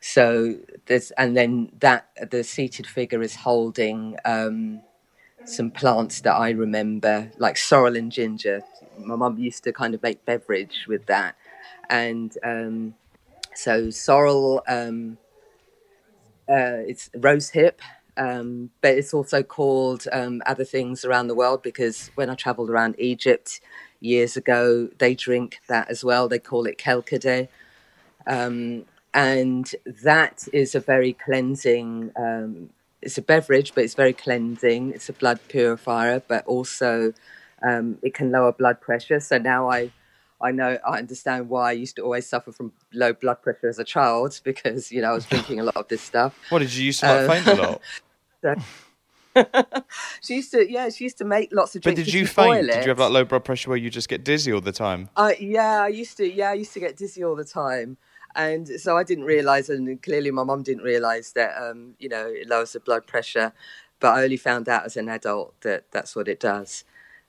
[0.00, 0.56] So
[0.86, 4.16] there's and then that the seated figure is holding.
[4.24, 4.80] Um,
[5.46, 8.62] some plants that I remember, like sorrel and ginger.
[8.98, 11.36] My mum used to kind of make beverage with that,
[11.88, 12.94] and um,
[13.54, 14.62] so sorrel.
[14.68, 15.18] Um,
[16.48, 17.80] uh, it's rose hip,
[18.16, 22.70] um, but it's also called um, other things around the world because when I travelled
[22.70, 23.60] around Egypt
[24.00, 26.28] years ago, they drink that as well.
[26.28, 27.48] They call it karkade.
[28.26, 29.74] Um, and
[30.04, 32.70] that is a very cleansing um,
[33.02, 34.92] it's a beverage, but it's very cleansing.
[34.92, 37.12] It's a blood purifier, but also
[37.62, 39.20] um, it can lower blood pressure.
[39.20, 39.90] So now I,
[40.40, 43.78] I know I understand why I used to always suffer from low blood pressure as
[43.78, 46.38] a child because you know I was drinking a lot of this stuff.
[46.48, 47.82] What did you used to like um, faint a lot?
[48.42, 48.54] so,
[50.22, 52.00] she used to, yeah, she used to make lots of drinks.
[52.00, 52.70] But did you faint?
[52.70, 55.10] Did you have like low blood pressure where you just get dizzy all the time?
[55.16, 56.30] Uh, yeah, I used to.
[56.30, 57.98] Yeah, I used to get dizzy all the time
[58.36, 62.26] and so I didn't realize, and clearly my mum didn't realize that um, you know
[62.26, 63.52] it lowers the blood pressure.
[63.98, 66.84] But I only found out as an adult that that's what it does.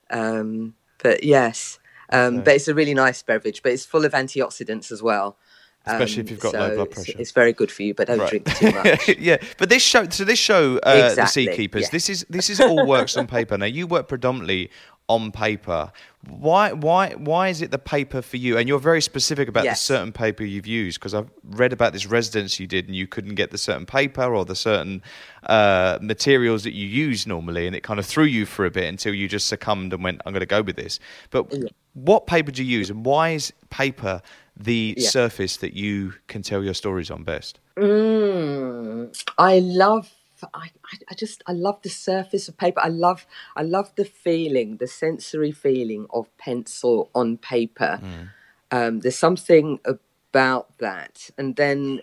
[0.10, 1.80] Um, but yes,
[2.12, 5.38] um, but it's a really nice beverage, but it's full of antioxidants as well.
[5.86, 8.08] Especially if you've got so low blood pressure, it's, it's, very good for you, but
[8.08, 8.30] don't right.
[8.30, 9.08] drink too much.
[9.18, 11.46] yeah, but this show, so this show, uh, exactly.
[11.46, 11.90] the Seakeepers, yeah.
[11.94, 13.58] this is this is all works on paper.
[13.58, 14.70] Now you work predominantly
[15.10, 15.92] on paper.
[16.28, 18.58] Why why why is it the paper for you?
[18.58, 19.80] And you're very specific about yes.
[19.80, 23.08] the certain paper you've used because I've read about this residence you did and you
[23.08, 25.02] couldn't get the certain paper or the certain
[25.44, 28.86] uh, materials that you use normally, and it kind of threw you for a bit
[28.86, 31.00] until you just succumbed and went, "I'm going to go with this."
[31.30, 31.70] But yeah.
[31.94, 34.22] what paper do you use, and why is paper
[34.58, 35.10] the yeah.
[35.10, 37.60] surface that you can tell your stories on best?
[37.78, 40.12] Mm, I love
[40.54, 40.70] I,
[41.10, 42.80] I just I love the surface of paper.
[42.82, 43.26] I love
[43.56, 48.00] I love the feeling, the sensory feeling of pencil on paper.
[48.02, 48.30] Mm.
[48.70, 52.02] Um, there's something about that, and then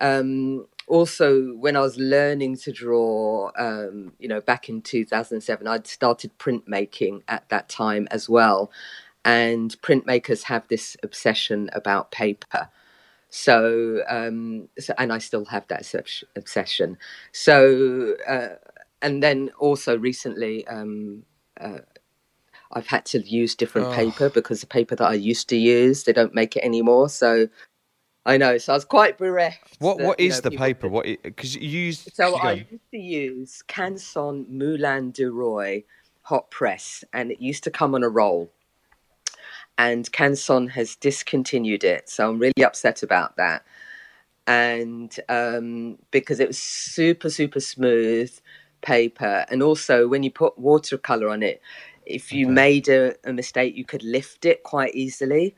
[0.00, 5.86] um, also when I was learning to draw, um, you know, back in 2007, I'd
[5.86, 8.70] started printmaking at that time as well,
[9.24, 12.68] and printmakers have this obsession about paper.
[13.30, 15.92] So, um, so and I still have that
[16.36, 16.98] obsession.
[17.32, 18.56] So, uh,
[19.00, 21.22] and then also recently, um,
[21.60, 21.78] uh,
[22.72, 23.92] I've had to use different oh.
[23.92, 27.08] paper because the paper that I used to use they don't make it anymore.
[27.08, 27.48] So
[28.26, 28.58] I know.
[28.58, 29.76] So I was quite bereft.
[29.78, 30.88] What that, What is know, the paper?
[30.88, 32.14] What because you used?
[32.14, 35.84] So I used to use Canson Moulin du Roi
[36.22, 38.52] hot press, and it used to come on a roll
[39.80, 42.10] and Canson has discontinued it.
[42.10, 43.64] So I'm really upset about that.
[44.46, 48.30] And um, because it was super, super smooth
[48.82, 49.46] paper.
[49.48, 51.62] And also, when you put watercolor on it,
[52.04, 52.52] if you okay.
[52.52, 55.56] made a, a, mistake, you could lift it quite easily.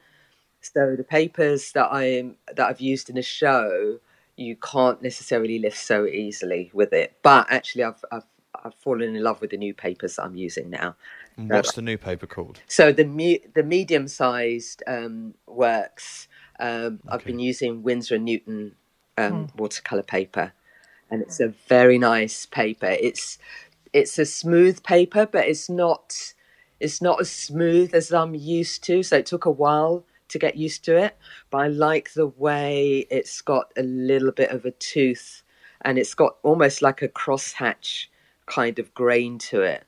[0.60, 3.98] So the papers that I am that I've used in a show,
[4.36, 7.16] you can't necessarily lift so easily with it.
[7.22, 8.26] But actually, I've I've,
[8.64, 10.94] I've fallen in love with the new papers I'm using now.
[11.36, 12.60] What's the new paper called?
[12.66, 16.28] So the me- the medium sized um, works.
[16.60, 17.14] Um, okay.
[17.14, 18.74] I've been using Winsor and Newton
[19.18, 19.58] um, hmm.
[19.58, 20.52] watercolor paper,
[21.10, 22.96] and it's a very nice paper.
[23.00, 23.38] It's
[23.92, 26.34] it's a smooth paper, but it's not
[26.80, 29.02] it's not as smooth as I'm used to.
[29.02, 31.16] So it took a while to get used to it,
[31.50, 35.42] but I like the way it's got a little bit of a tooth,
[35.82, 38.06] and it's got almost like a crosshatch
[38.46, 39.84] kind of grain to it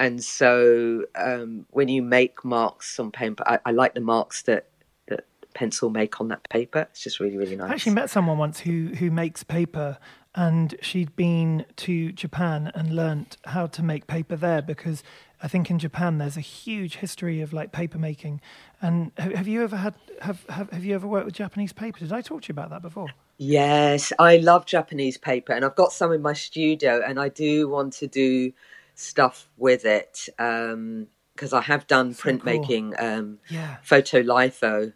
[0.00, 4.66] and so um, when you make marks on paper, I, I, like the marks that
[5.08, 6.88] that pencil make on that paper.
[6.90, 7.70] It's just really, really nice.
[7.70, 9.98] I actually met someone once who who makes paper,
[10.34, 15.02] and she'd been to Japan and learnt how to make paper there because
[15.42, 18.40] I think in Japan there's a huge history of like paper making.
[18.80, 21.98] And have, have you ever had have, have have you ever worked with Japanese paper?
[21.98, 23.08] Did I talk to you about that before?
[23.36, 27.68] Yes, I love Japanese paper, and I've got some in my studio, and I do
[27.68, 28.54] want to do
[29.00, 32.38] stuff with it because I have done So cool.
[32.38, 33.76] printmaking, um, Yeah.
[33.82, 34.92] photo photolitho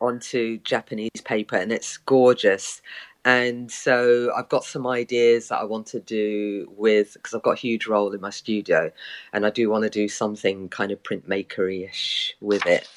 [0.00, 2.82] onto Japanese paper, and it's gorgeous.
[3.24, 7.52] And so I've got some ideas that I want to do with because I've got
[7.52, 8.92] a huge roll in my studio,
[9.32, 12.88] and I do want to do something kind of printmakery-ish with it.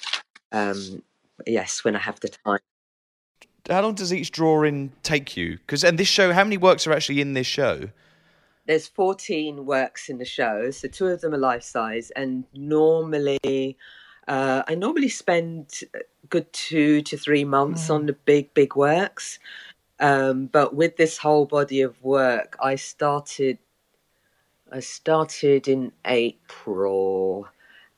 [0.51, 1.01] Um,
[1.47, 2.59] yes, when I have the time.
[3.69, 5.57] How long does each drawing take you?
[5.57, 7.89] Because and this show, how many works are actually in this show?
[8.69, 13.75] There's 14 works in the show so two of them are life size and normally
[14.27, 19.39] uh, i normally spend a good two to three months on the big big works.
[19.99, 23.57] Um, but with this whole body of work i started
[24.71, 27.47] i started in april.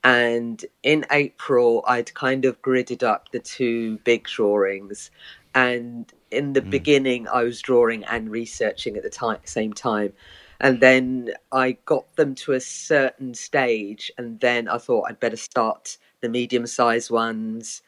[0.05, 5.11] And in april i'd kind of gridded up the two big drawings.
[5.53, 10.13] And in the beginning i was drawing and researching at the time, same time
[10.61, 15.35] and then I got them to a certain stage, and then I thought I'd better
[15.35, 17.81] start the medium-sized ones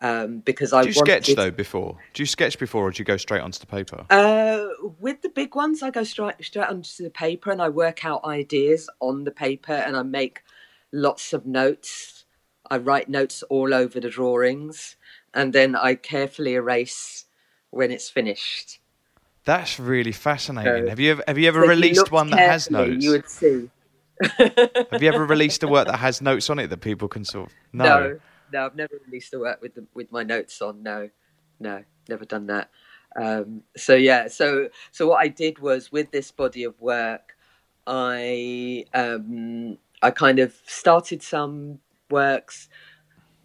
[0.00, 1.96] um, because I Do you sketch though before?
[2.12, 4.04] Do you sketch before, or do you go straight onto the paper?
[4.10, 4.66] Uh,
[4.98, 8.24] with the big ones, I go straight straight onto the paper and I work out
[8.24, 10.42] ideas on the paper, and I make
[10.92, 12.24] lots of notes.
[12.68, 14.96] I write notes all over the drawings,
[15.32, 17.26] and then I carefully erase
[17.70, 18.80] when it's finished.
[19.46, 20.84] That's really fascinating.
[20.84, 23.02] So- have you ever have you ever So if you released one that has notes?
[23.02, 23.70] You would see.
[24.92, 27.48] Have you ever released a work that has notes on it that people can sort
[27.48, 27.84] of no?
[27.84, 28.20] No,
[28.50, 30.82] no, I've never released a work with the, with my notes on.
[30.82, 31.10] No,
[31.60, 32.70] no, never done that.
[33.14, 37.36] Um, so yeah, so so what I did was with this body of work,
[37.86, 41.80] I um, I kind of started some
[42.10, 42.70] works,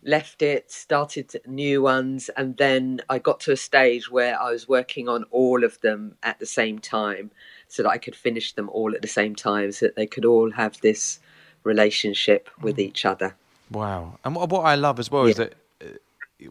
[0.03, 4.67] left it, started new ones, and then I got to a stage where I was
[4.67, 7.31] working on all of them at the same time,
[7.67, 10.25] so that I could finish them all at the same time, so that they could
[10.25, 11.19] all have this
[11.63, 13.35] relationship with each other.
[13.69, 14.17] Wow.
[14.25, 15.85] And what, what I love as well is that, uh,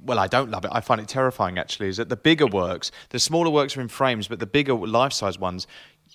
[0.02, 0.70] well, I don't love it.
[0.72, 1.88] I find it terrifying actually.
[1.88, 5.12] Is that the bigger works, the smaller works are in frames, but the bigger life
[5.12, 5.66] size ones,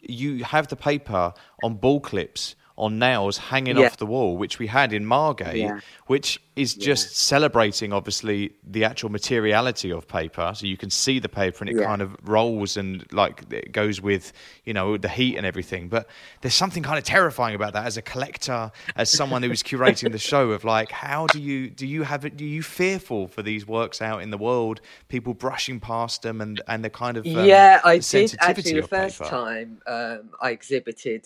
[0.01, 3.85] you have the paper on ball clips on nails hanging Yeah.
[3.85, 5.79] off the wall, which we had in Margate, Yeah.
[6.07, 10.51] which is just celebrating obviously the actual materiality of paper.
[10.55, 14.01] So you can see the paper and it kind of rolls and like it goes
[14.01, 14.31] with,
[14.63, 15.89] you know, the heat and everything.
[15.89, 16.07] But
[16.41, 20.11] there's something kind of terrifying about that as a collector, as someone who is curating
[20.11, 22.37] the show of like, how do you do you have it?
[22.37, 26.61] Do you fearful for these works out in the world, people brushing past them and
[26.67, 29.29] and the kind of um, yeah, I did actually the first paper?
[29.29, 31.25] time um, I exhibited,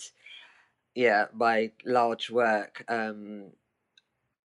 [0.95, 3.51] yeah, my large work, um,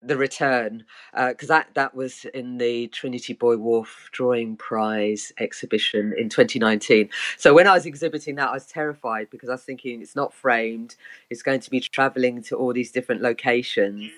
[0.02, 0.84] the return,
[1.14, 7.08] because that that was in the Trinity Buoy Wharf Drawing Prize exhibition in 2019.
[7.38, 10.34] So when I was exhibiting that, I was terrified because I was thinking it's not
[10.34, 10.96] framed,
[11.30, 14.10] it's going to be travelling to all these different locations.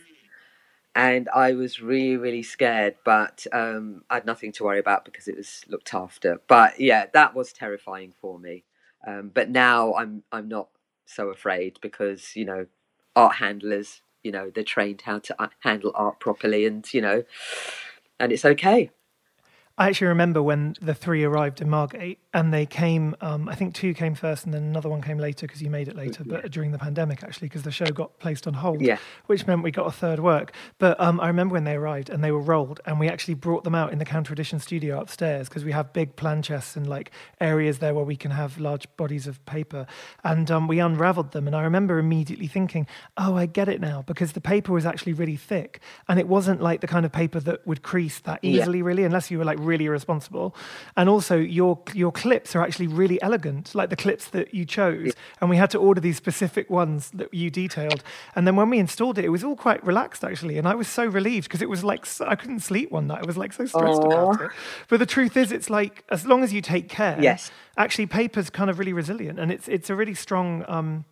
[0.96, 5.26] And I was really, really scared, but um, I had nothing to worry about because
[5.26, 6.40] it was looked after.
[6.46, 8.64] But yeah, that was terrifying for me.
[9.06, 10.68] Um, but now I'm I'm not
[11.06, 12.66] so afraid because you know
[13.16, 17.22] art handlers you know they're trained how to uh, handle art properly and you know
[18.18, 18.90] and it's okay
[19.76, 23.74] I actually remember when the three arrived in Margate and they came, um, I think
[23.74, 26.48] two came first and then another one came later because you made it later, but
[26.52, 28.98] during the pandemic actually, because the show got placed on hold, Yeah.
[29.26, 30.52] which meant we got a third work.
[30.78, 33.64] But um, I remember when they arrived and they were rolled and we actually brought
[33.64, 36.88] them out in the counter edition studio upstairs because we have big plan chests and
[36.88, 37.10] like
[37.40, 39.88] areas there where we can have large bodies of paper.
[40.22, 41.48] And um, we unraveled them.
[41.48, 45.14] And I remember immediately thinking, oh, I get it now because the paper was actually
[45.14, 48.60] really thick and it wasn't like the kind of paper that would crease that Yeah.
[48.62, 50.54] easily, really, unless you were like really irresponsible.
[50.96, 55.12] And also, your your clips are actually really elegant, like the clips that you chose.
[55.40, 58.02] And we had to order these specific ones that you detailed.
[58.36, 60.58] And then when we installed it, it was all quite relaxed actually.
[60.58, 63.22] And I was so relieved because it was like so, I couldn't sleep one night.
[63.22, 64.50] I was like so stressed about it.
[64.88, 67.50] But the truth is, it's like as long as you take care, Yes.
[67.76, 71.04] actually paper's kind of really resilient and it's it's a really strong um,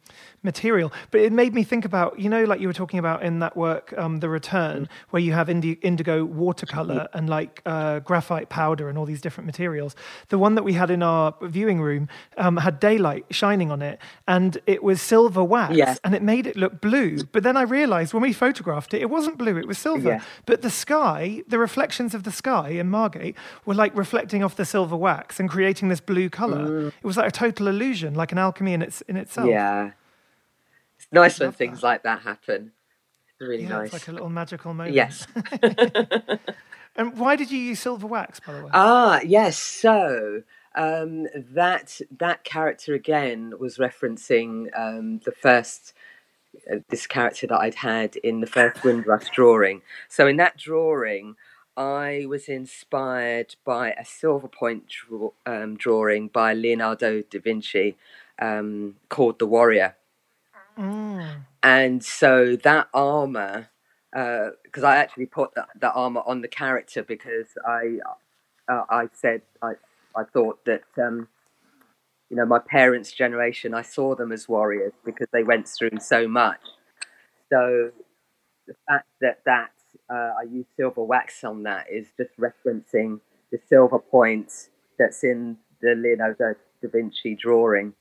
[0.43, 0.93] material.
[1.11, 3.57] But it made me think about, you know, like you were talking about in that
[3.57, 8.89] work, um, The Return, where you have indi- indigo watercolor and like uh, graphite powder
[8.89, 9.95] and all these different materials.
[10.29, 12.09] The one that we had in our viewing room
[12.39, 16.01] um, had daylight shining on it and it was silver wax Yes.
[16.05, 17.23] and it made it look blue.
[17.33, 20.09] But then I realized when we photographed it, it wasn't blue, it was silver.
[20.09, 20.23] Yeah.
[20.47, 24.65] But the sky, the reflections of the sky in Margate were like reflecting off the
[24.65, 26.89] silver wax and creating this blue color.
[26.89, 29.49] It was like a total illusion, like an alchemy in, its, in itself.
[29.49, 29.93] Yeah.
[31.13, 31.87] Nice when things that.
[31.87, 32.73] like that happen.
[33.29, 33.87] It's really Yeah, nice.
[33.87, 34.95] it's like a little magical moment.
[34.95, 35.27] Yes.
[36.97, 38.71] and why did you use silver wax, by the way?
[38.73, 39.59] Ah, yes.
[39.59, 40.43] So
[40.75, 45.93] um, that that character again was referencing um, the first
[46.71, 49.83] uh, this character that I'd had in the first Windrush drawing.
[50.09, 51.37] So in that drawing,
[51.77, 57.97] I was inspired by a silver point draw, um, drawing by Leonardo da Vinci
[58.39, 59.97] um, called The Warrior.
[60.79, 61.45] Mm.
[61.63, 63.69] And so that armor,
[64.13, 67.99] because I actually put that, that armor on the character because I,
[68.69, 69.73] uh, I said I,
[70.17, 71.29] I thought that um,
[72.31, 76.29] you know my parents' generation, I saw them as warriors because they went through so
[76.29, 76.61] much.
[77.51, 77.91] So
[78.67, 79.71] the fact that that
[80.11, 83.21] uh, I use silver wax on that is just referencing
[83.51, 84.53] the silver point
[84.99, 87.93] that's in the Leonardo da Vinci drawing.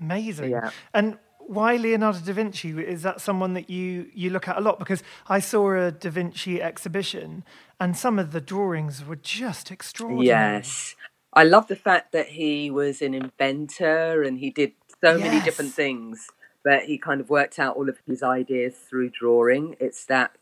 [0.00, 0.50] Amazing.
[0.50, 0.70] Yeah.
[0.92, 1.18] And
[1.48, 2.70] why Leonardo da Vinci?
[2.70, 4.78] Is that someone that you, you look at a lot?
[4.78, 7.44] Because I saw a Da Vinci exhibition
[7.80, 10.26] and some of the drawings were just extraordinary.
[10.26, 10.96] Yes.
[11.32, 14.72] I love the fact that he was an inventor and he did
[15.02, 16.28] so many different things,
[16.64, 19.76] but he kind of worked out all of his ideas through drawing.
[19.80, 20.36] It's that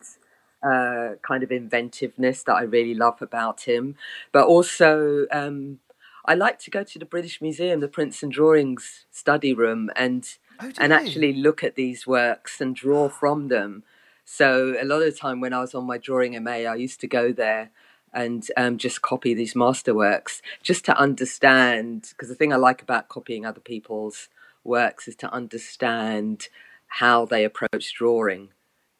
[0.62, 3.96] uh, kind of inventiveness that I really love about him.
[4.30, 5.80] But also, um,
[6.24, 10.28] I like to go to the British Museum, the Prints and Drawings study room, and
[10.60, 13.82] Oh, and actually look at these works and draw from them.
[14.24, 17.00] So a lot of the time when I was on my drawing MA, I used
[17.00, 17.70] to go there
[18.14, 22.08] and um, just copy these masterworks just to understand.
[22.10, 24.28] Because the thing I like about copying other people's
[24.64, 26.48] works is to understand
[26.86, 28.50] how they approach drawing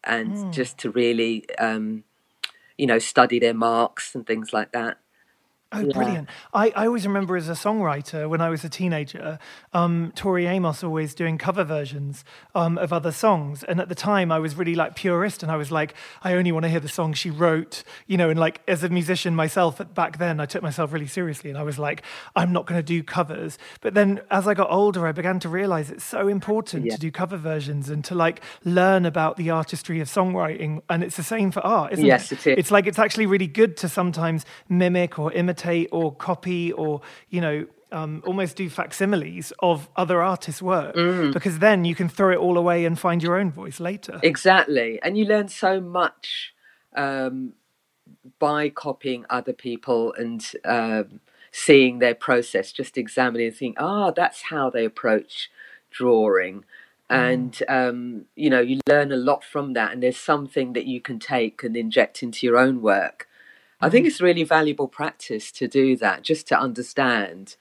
[0.05, 2.05] and just to really, um,
[2.77, 4.99] you know, study their marks and things like that.
[5.73, 5.93] Oh, Yeah.
[5.93, 6.29] brilliant.
[6.53, 9.39] I, I always remember as a songwriter when I was a teenager,
[9.73, 13.63] um, Tori Amos always doing cover versions um, of other songs.
[13.65, 16.53] And at the time, I was really like purist and I was like, I only
[16.53, 18.29] want to hear the song she wrote, you know.
[18.29, 21.63] And like as a musician myself back then, I took myself really seriously and I
[21.63, 22.03] was like,
[22.37, 23.57] I'm not going to do covers.
[23.81, 26.95] But then as I got older, I began to realize it's so important Yeah.
[26.95, 30.83] to do cover versions and to like learn about the artistry of songwriting.
[30.91, 32.47] And it's the same for art, isn't Yes, it?
[32.47, 32.59] it is.
[32.59, 35.62] It's like it's actually really good to sometimes mimic or imitate
[35.93, 41.33] or copy or you know um, almost do facsimiles of other artists' work Mm.
[41.33, 44.19] because then you can throw it all away and find your own voice later.
[44.23, 44.99] Exactly.
[45.03, 46.55] And you learn so much
[46.97, 47.53] um,
[48.39, 54.43] by copying other people and um, seeing their process, just examining and thinking, ah, that's
[54.43, 55.51] how they approach
[55.91, 56.65] drawing.
[57.11, 59.93] And, um, you know, you learn a lot from that.
[59.93, 63.29] And there's something that you can take and inject into your own work.
[63.83, 67.57] I think it's really valuable practice to do that, just to understand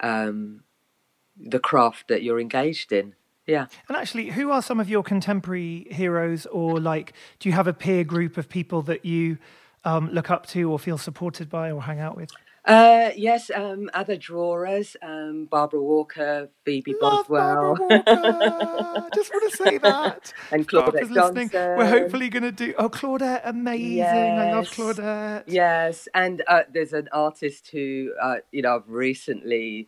[0.00, 0.62] um,
[1.36, 3.14] the craft that you're engaged in.
[3.46, 3.66] Yeah.
[3.88, 7.74] And actually, who are some of your contemporary heroes, or like, do you have a
[7.74, 9.36] peer group of people that you
[9.84, 12.30] um, look up to, or feel supported by, or hang out with?
[12.64, 19.08] Uh, yes, um, other drawers, um, Barbara Walker, Phoebe Love Boswell, Barbara.
[19.14, 20.32] Just want to say that.
[20.50, 21.50] and Claudette listening.
[21.50, 21.50] Johnson.
[21.76, 22.72] We're hopefully going to do.
[22.78, 24.00] Oh, Claudette, amazing!
[24.06, 25.44] I love Claudette.
[25.46, 29.86] Yes, and uh, there's an artist who, uh, you know, I've recently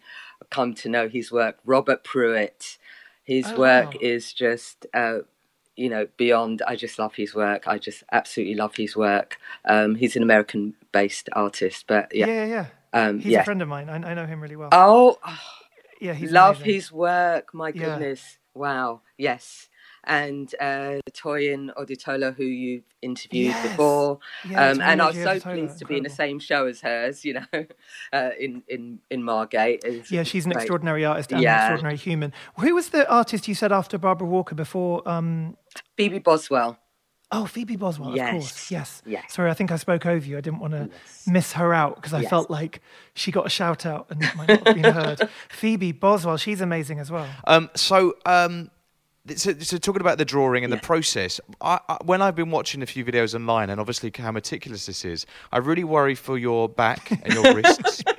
[0.51, 2.77] come to know his work, Robert Pruitt.
[3.25, 4.01] His Oh, work wow.
[4.03, 5.21] is just, uh,
[5.77, 6.63] you know, beyond.
[6.67, 7.67] I just love his work.
[7.67, 9.39] I just absolutely love his work.
[9.65, 10.23] Um, he's an
[10.97, 12.45] American-based artist, but Yeah, yeah.
[12.45, 12.67] yeah, yeah.
[13.09, 13.41] Um, He's yeah.
[13.41, 13.89] a friend of mine.
[13.89, 14.71] I, I know him really well.
[14.73, 15.19] Oh,
[16.01, 16.75] yeah, he's love amazing.
[16.75, 17.55] his work.
[17.55, 17.73] My Yeah.
[17.99, 18.39] goodness.
[18.55, 19.03] Wow.
[19.19, 19.69] Yes.
[20.09, 23.71] And uh, Toyin Odutola, who you've interviewed Yes.
[23.73, 26.67] before, Yeah, um, and I was so Odutola, pleased to be in the same show
[26.67, 27.25] as hers.
[27.25, 27.47] You know,
[28.13, 29.83] uh, in in in Margate.
[29.85, 30.63] It's Yeah, she's an great.
[30.63, 32.33] extraordinary artist and an extraordinary human.
[32.61, 35.07] Who was the artist you said after Barbara Walker before?
[35.09, 35.57] Um,
[35.97, 36.79] Phoebe Boswell.
[37.33, 38.71] Oh, Phoebe Boswell, of course.
[38.71, 38.71] Yes.
[38.71, 39.03] Yes.
[39.07, 39.35] Yes.
[39.35, 40.39] Sorry, I think I spoke over you.
[40.39, 40.89] I didn't want to
[41.27, 42.31] miss her out because I Yes.
[42.31, 42.81] felt like
[43.15, 45.29] she got a shout out and might not have been heard.
[45.49, 47.29] Phoebe Boswell, she's amazing as well.
[47.47, 48.71] Um, so, um,
[49.35, 50.79] so, so talking about the drawing and Yeah.
[50.79, 54.31] the process, I, I, when I've been watching a few videos online, and obviously how
[54.31, 58.03] meticulous this is, I really worry for your back and your wrists.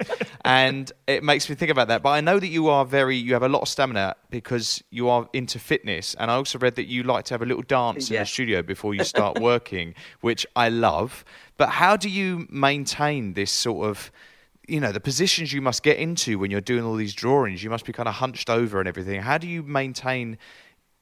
[0.46, 2.02] and it makes me think about that.
[2.02, 5.10] But I know that you are very, you have a lot of stamina because you
[5.10, 6.16] are into fitness.
[6.20, 8.62] And I also read that you like to have a little dance in the studio
[8.62, 11.26] before you start working, which I love.
[11.58, 14.12] But how do you maintain this sort of,
[14.68, 17.64] you know, the positions you must get into when you're doing all these drawings?
[17.64, 19.22] You must be kind of hunched over and everything.
[19.22, 20.38] How do you maintain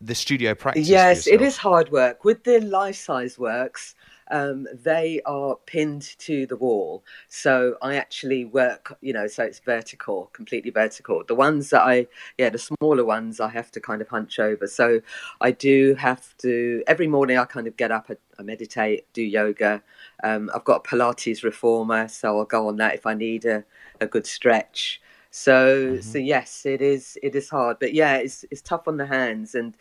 [0.02, 0.88] the studio practice?
[0.88, 2.24] Yes, it is hard work.
[2.24, 3.96] With the life size works,
[4.32, 7.04] um, they are pinned to the wall.
[7.28, 11.24] So I actually work, you know, so it's vertical, completely vertical.
[11.28, 12.08] The ones that I,
[12.38, 14.68] yeah, the smaller ones, I have to kind of hunch over.
[14.68, 15.02] So
[15.42, 19.22] I do have to, every morning I kind of get up, I, I meditate, do
[19.22, 19.84] yoga.
[20.24, 23.64] Um, I've got a Pilates reformer, so I'll go on that if I need a,
[24.02, 25.02] a good stretch.
[25.32, 27.18] So, so yes, it is.
[27.22, 29.74] It is hard, but yeah, it's it's tough on the hands, and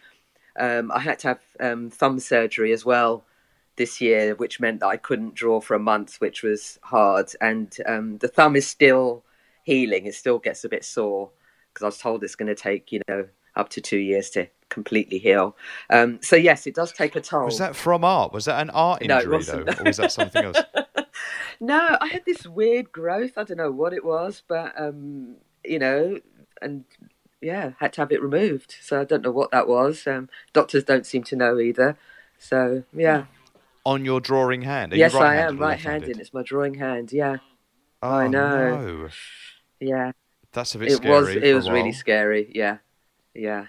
[0.58, 3.24] um, I had to have um, thumb surgery as well
[3.76, 7.30] this year, which meant that I couldn't draw for a month, which was hard.
[7.40, 9.24] And um, the thumb is still
[9.62, 11.30] healing; it still gets a bit sore
[11.72, 14.46] because I was told it's going to take you know up to two years to
[14.68, 15.56] completely heal.
[15.90, 17.46] Um, so yes, it does take a toll.
[17.46, 18.32] Was that from art?
[18.32, 19.66] Was that an art No, injury wasn't.
[19.66, 20.58] though, or was that something else?
[21.60, 23.38] No, I had this weird growth.
[23.38, 26.18] I don't know what it was, but um, you know,
[26.60, 26.84] and
[27.40, 28.74] yeah, had to have it removed.
[28.82, 30.06] So I don't know what that was.
[30.06, 31.96] Um, doctors don't seem to know either.
[32.38, 33.26] So yeah,
[33.86, 34.92] On your drawing hand?
[34.92, 36.18] Are yes, I am right-handed.
[36.18, 37.12] It's my drawing hand.
[37.12, 37.36] Yeah,
[38.02, 38.76] Oh, I know.
[38.76, 39.08] no.
[39.80, 40.12] yeah.
[40.52, 41.10] That's a bit It scary.
[41.10, 41.28] was.
[41.36, 42.50] It was really scary.
[42.54, 42.78] Yeah,
[43.34, 43.66] yeah.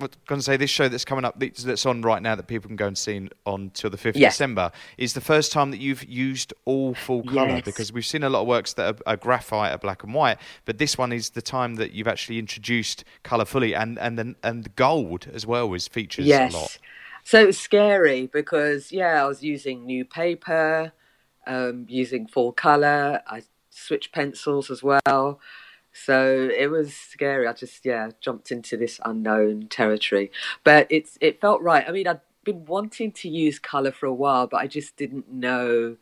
[0.00, 2.66] I'm going to say this show that's coming up, that's- on right now, that people
[2.66, 4.28] can go and see on till the fifth of Yeah.
[4.30, 7.48] December, is the first time that you've used all full colour.
[7.48, 7.62] Yes.
[7.64, 10.38] Because we've seen a lot of works that are, are graphite, are black and white,
[10.64, 14.34] but this one is the time that you've actually introduced colour fully, and and then
[14.42, 16.52] and gold as well is features yes.
[16.52, 16.78] a lot.
[17.24, 20.92] So it was scary because yeah, I was using new paper,
[21.46, 23.22] um, using full color.
[23.26, 25.40] I switched pencils as well.
[25.92, 27.46] So it was scary.
[27.46, 30.30] I just yeah jumped into this unknown territory,
[30.64, 31.84] but it's it felt right.
[31.88, 35.32] I mean, I'd been wanting to use color for a while, but I just didn't
[35.32, 35.96] know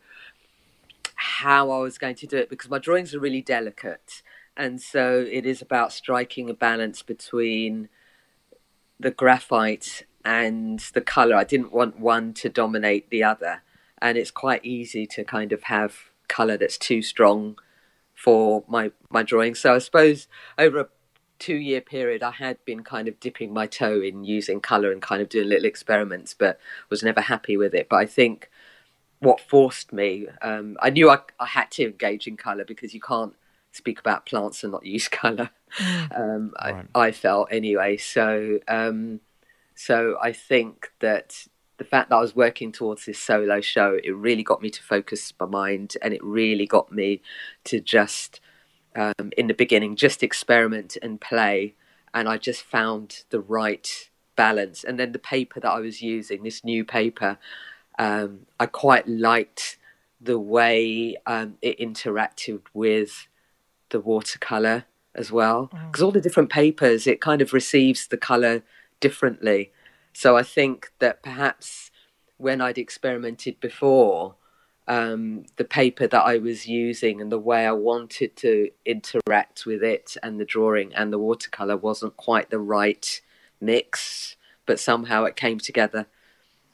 [1.15, 4.23] how I was going to do it because my drawings are really delicate,
[4.57, 7.87] and so it is about striking a balance between
[8.99, 11.35] the graphite and the color.
[11.35, 13.63] I didn't want one to dominate the other,
[14.01, 17.57] and it's quite easy to kind of have color that's too strong
[18.13, 19.55] for my my drawing.
[19.55, 20.87] So I suppose over a
[21.39, 25.01] two year period, I had been kind of dipping my toe in using color and
[25.01, 26.59] kind of doing little experiments, but
[26.89, 27.89] was never happy with it.
[27.89, 28.49] But I think
[29.19, 33.01] what forced me, um, I knew I, I had to engage in color because you
[33.01, 33.33] can't
[33.71, 35.49] speak about plants and not use color.
[36.15, 36.85] Um, Right.
[36.95, 37.97] I, I felt anyway.
[37.97, 39.19] So, um,
[39.75, 41.47] so I think that
[41.77, 44.81] the fact that I was working towards this solo show, it really got me to
[44.81, 47.21] focus my mind, and it really got me
[47.65, 48.39] to just,
[48.95, 51.75] um, in the beginning, just experiment and play.
[52.13, 54.83] And I just found the right balance.
[54.83, 57.37] And then the paper that I was using, this new paper,
[57.97, 59.77] um, I quite liked
[60.21, 63.27] the way um, it interacted with
[63.89, 68.63] the watercolor as well because all the different papers it kind of receives the color
[68.99, 69.71] differently.
[70.13, 71.91] So i think that perhaps
[72.37, 74.35] when i'd experimented before
[74.85, 79.81] um, the paper that i was using and the way i wanted to interact with
[79.81, 83.21] it and the drawing and the watercolor wasn't quite the right
[83.61, 84.35] mix
[84.65, 86.07] but somehow it came together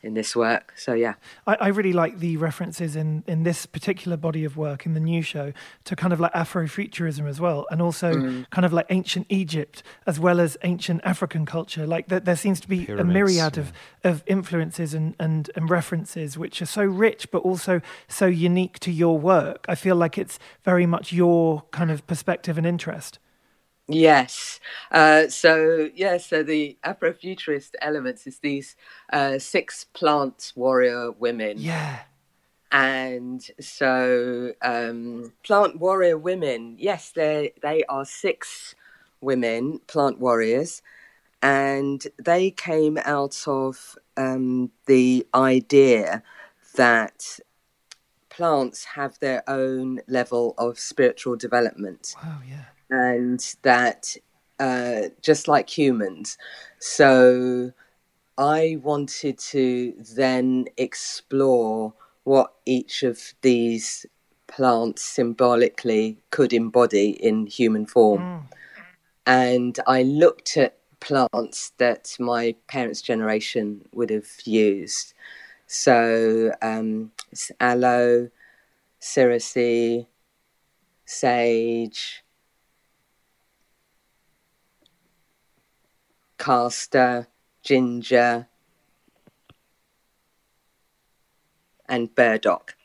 [0.02, 1.14] in this work so yeah
[1.46, 5.00] I, I really like the references in, in this particular body of work in the
[5.00, 5.52] new show
[5.84, 8.50] to kind of like Afrofuturism as well, and also Mm.
[8.50, 11.86] kind of like ancient Egypt as well as ancient African culture.
[11.86, 13.62] Like there, there seems to be Pyramids, a myriad yeah.
[13.64, 13.74] of,
[14.04, 18.92] of influences and, and, and references which are so rich but also so unique to
[18.92, 19.66] your work.
[19.68, 23.20] I feel like it's very much your kind of perspective and interest.
[23.90, 24.60] Yes.
[24.92, 26.18] Uh, so yeah.
[26.18, 28.76] So the Afrofuturist elements is these
[29.12, 32.02] uh, six plant warrior women, Yeah.
[32.72, 36.76] and so um, plant warrior women.
[36.80, 38.76] Yes, they they are six
[39.22, 40.82] women, plant warriors,
[41.42, 46.22] and they came out of um, the idea
[46.76, 47.40] that
[48.30, 52.40] plants have their own level of spiritual development Wow.
[52.48, 52.66] Yeah.
[52.90, 54.16] And that
[54.60, 56.38] uh, just like humans.
[56.80, 57.72] So
[58.38, 64.06] I wanted to then explore what each of these
[64.48, 68.22] plants symbolically could embody in human form.
[69.26, 75.14] And I looked at plants that my parents' generation would have used.
[75.68, 78.30] So um, it's aloe,
[79.02, 80.08] cerasee,
[81.06, 82.24] sage,
[86.40, 87.28] castor,
[87.62, 88.48] ginger,
[91.88, 92.76] and burdock.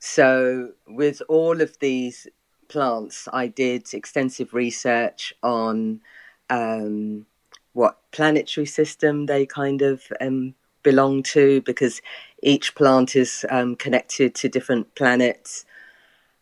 [0.00, 2.26] So, with all of these
[2.68, 6.00] plants, I did extensive research on
[6.48, 7.26] um,
[7.74, 12.00] what planetary system they kind of um, belong to because
[12.42, 15.66] each plant is um, connected to different planets.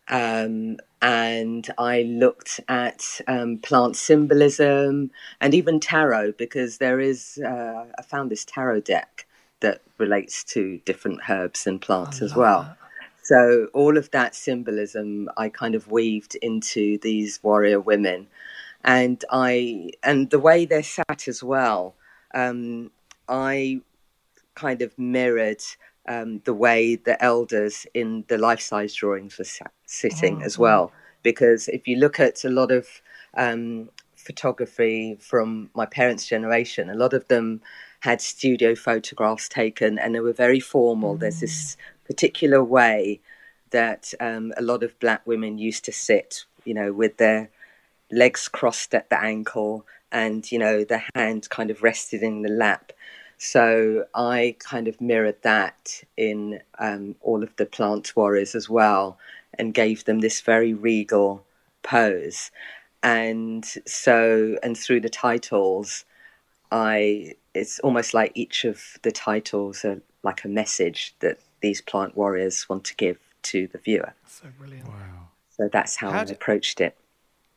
[0.09, 7.85] Um, and I looked at um, plant symbolism and even tarot because there is, uh,
[7.97, 9.25] I found this tarot deck
[9.61, 12.75] that relates to different herbs and plants as well.
[13.23, 18.27] So all of that symbolism I kind of weaved into these warrior women,
[18.83, 21.93] and I and the way they're sat as well.
[22.33, 22.89] Um,
[23.27, 23.81] I
[24.55, 25.61] kind of mirrored
[26.09, 30.91] um, the way the elders in the life-size drawings were sat, sitting as well.
[31.23, 32.87] Because if you look at a lot of
[33.35, 37.61] um, photography from my parents' generation, a lot of them
[38.01, 41.15] had studio photographs taken, and they were very formal.
[41.15, 43.19] There's this particular way
[43.71, 47.49] that um, a lot of black women used to sit, you know, with their
[48.11, 52.49] legs crossed at the ankle and, you know, the hand kind of rested in the
[52.49, 52.91] lap.
[53.39, 59.17] So I kind of mirrored that in um, all of the plant warriors as well
[59.57, 61.45] and gave them this very regal
[61.81, 62.51] pose.
[63.01, 66.03] And so, and through the titles,
[66.69, 72.17] I it's almost like each of the titles are like a message that these plant
[72.17, 74.13] warriors want to give to the viewer.
[74.27, 74.85] So brilliant.
[75.49, 76.97] So that's how, How I do- approached it.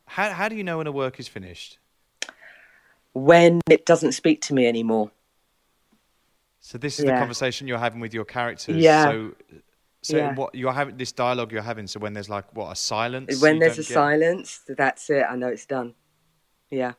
[0.05, 1.77] How how do you know when a work is finished?
[3.11, 5.11] When it doesn't speak to me anymore.
[6.65, 8.77] So this is the conversation you're having with your characters.
[8.77, 9.03] Yeah.
[9.03, 9.35] So,
[10.01, 10.33] so Yeah.
[10.35, 11.87] what you're having this dialogue you're having.
[11.87, 13.41] So when there's like what a silence.
[13.41, 15.25] when there's a get- silence, that's it.
[15.29, 15.93] I know it's done.
[16.71, 16.93] Yeah.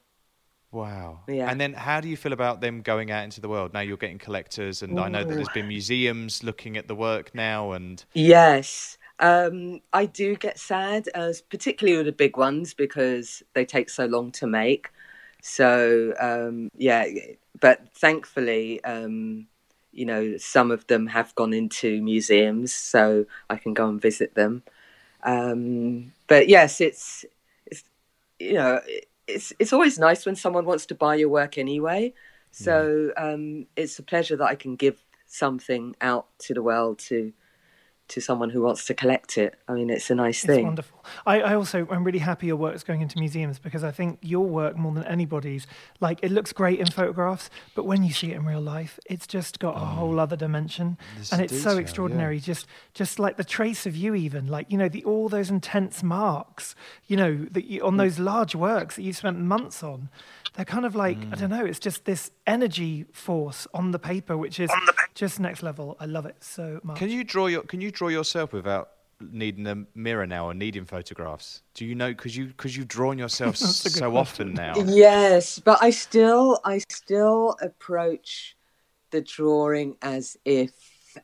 [0.70, 1.20] Wow.
[1.28, 1.50] Yeah.
[1.50, 3.72] And then how do you feel about them going out into the world?
[3.72, 7.34] Now you're getting collectors, and I know that there's been museums looking at the work
[7.34, 8.98] now, and Yes.
[9.18, 14.04] Um, I do get sad, as particularly with the big ones because they take so
[14.04, 14.90] long to make.
[15.40, 17.06] So um, yeah,
[17.60, 19.46] but thankfully, um,
[19.94, 24.34] you know, some of them have gone into museums, so I can go and visit
[24.34, 24.62] them.
[25.22, 27.24] Um, but yes, it's
[27.66, 27.84] it's
[28.38, 28.80] you know
[29.26, 32.12] it's it's always nice when someone wants to buy your work anyway.
[32.50, 37.32] So um, it's a pleasure that I can give something out to the world to
[38.14, 39.58] to someone who wants to collect it.
[39.68, 40.60] I mean, it's a nice It's thing.
[40.60, 41.04] It's wonderful.
[41.26, 44.20] I, I also I'm really happy your work is going into museums because I think
[44.22, 45.66] your work more than anybody's
[46.00, 49.26] like it looks great in photographs, but when you see it in real life, it's
[49.26, 49.94] just got a mm.
[49.94, 50.96] whole other dimension,
[51.32, 51.80] and it's detail, so yeah.
[51.80, 52.38] extraordinary.
[52.38, 56.02] Just just like the trace of you, even like you know the all those intense
[56.02, 56.76] marks,
[57.08, 57.98] you know that you, on mm.
[57.98, 60.08] those large works that you spent months on.
[60.54, 61.58] They're kind of like I don't mm.
[61.58, 61.64] know.
[61.64, 64.70] It's just this energy force on the paper, which is
[65.14, 65.96] just next level.
[65.98, 66.96] I love it so much.
[66.98, 68.90] can you draw your can you draw yourself without
[69.20, 71.62] needing a mirror now or needing photographs?
[71.74, 74.74] Do you know because you because you've drawn yourself That's a good so often now?
[74.76, 78.56] Yes, but I still I still approach
[79.10, 80.72] the drawing as if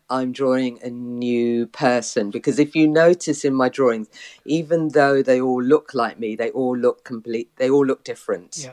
[0.09, 4.09] I'm drawing a new person because if you notice in my drawings,
[4.45, 7.51] even though they all look like me, they all look complete.
[7.57, 8.59] They all look different.
[8.59, 8.73] Yeah.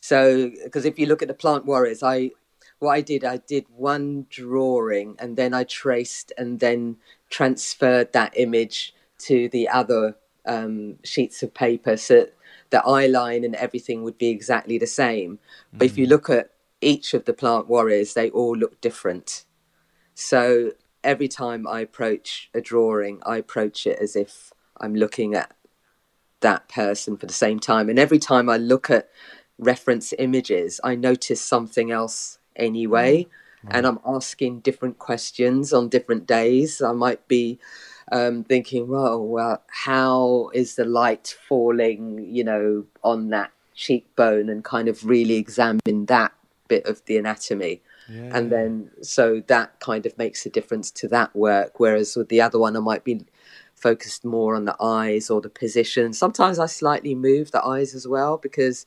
[0.00, 2.30] So, because if you look at the plant warriors, I
[2.78, 6.96] what I did, I did one drawing and then I traced and then
[7.30, 12.26] transferred that image to the other um, sheets of paper, so
[12.70, 15.38] the eye line and everything would be exactly the same.
[15.72, 19.44] But if you look at each of the plant warriors, they all look different.
[20.16, 20.72] So
[21.04, 24.50] every time I approach a drawing, I approach it as if
[24.80, 25.54] I'm looking at
[26.40, 27.90] that person for the same time.
[27.90, 29.10] And every time I look at
[29.58, 33.26] reference images, I notice something else anyway.
[33.68, 36.80] And I'm asking different questions on different days.
[36.80, 37.58] I might be
[38.10, 44.64] um, thinking, well, well, how is the light falling, you know, on that cheekbone and
[44.64, 46.32] kind of really examine that
[46.68, 47.82] bit of the anatomy.
[48.08, 51.80] And then, so that kind of makes a difference to that work.
[51.80, 53.26] Whereas with the other one, I might be
[53.74, 56.12] focused more on the eyes or the position.
[56.12, 58.86] Sometimes I slightly move the eyes as well because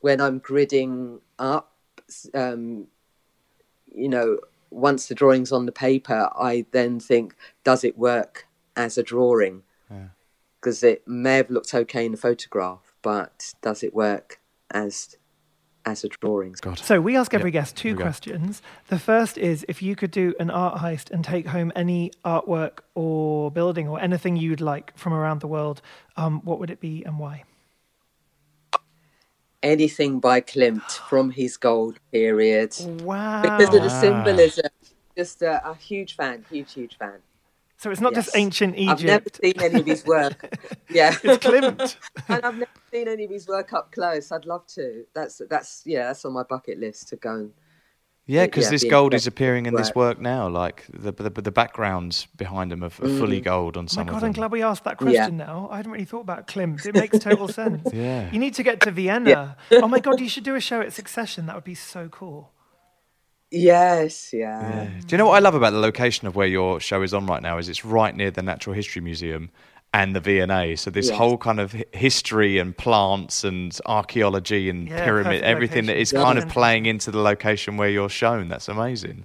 [0.00, 1.72] when I'm gridding up,
[2.34, 2.88] um,
[3.94, 8.98] you know, once the drawing's on the paper, I then think, does it work as
[8.98, 9.62] a drawing?
[10.60, 15.16] Because it may have looked okay in the photograph, but does it work as
[15.86, 16.54] as a drawing.
[16.60, 16.78] God.
[16.78, 18.04] So we ask every Yep, guest two here we go.
[18.04, 18.62] questions.
[18.88, 22.80] The first is if you could do an art heist and take home any artwork
[22.94, 25.82] or building or anything you'd like from around the world,
[26.16, 27.44] um, what would it be and why?
[29.62, 32.74] Anything by Klimt from his gold period.
[33.02, 33.42] Wow.
[33.42, 34.66] Because of the symbolism.
[35.16, 37.18] Just a, a huge fan, huge, huge fan.
[37.76, 38.36] So it's not just Yes.
[38.36, 39.40] ancient I've never Egypt.
[39.42, 40.56] seen any of his work.
[40.90, 41.14] yeah.
[41.22, 41.96] It's Klimt.
[42.28, 44.32] and I've never seen any of his work up close.
[44.32, 45.04] I'd love to.
[45.14, 47.50] That's that's yeah, that's on my bucket list to go and
[48.26, 50.16] Yeah, because yeah, this gold is appearing in this work.
[50.16, 50.48] work now.
[50.48, 53.44] Like the the, the backgrounds behind them are, are fully Mm.
[53.44, 55.04] gold on Oh my God, of I'm glad we asked that Yeah.
[55.06, 55.68] question now.
[55.70, 56.86] I hadn't really thought about Klimt.
[56.86, 57.86] It makes total sense.
[57.92, 58.30] Yeah.
[58.30, 59.56] You need to get to Vienna.
[59.72, 61.44] Oh my God, you should do a show at Secession.
[61.46, 62.52] That would be so cool.
[63.54, 64.82] Yes, yeah.
[64.84, 65.00] Yeah.
[65.06, 67.26] Do you know what I love about the location of where your show is on
[67.26, 67.58] right now?
[67.58, 69.50] Is it's right near the Natural History Museum
[69.92, 70.74] and the V&A.
[70.74, 71.16] So this Yes.
[71.16, 76.18] whole kind of history and plants and archaeology and Yeah, pyramid, everything that location.
[76.18, 78.48] is kind of playing into the location where you're shown.
[78.48, 79.24] That's amazing.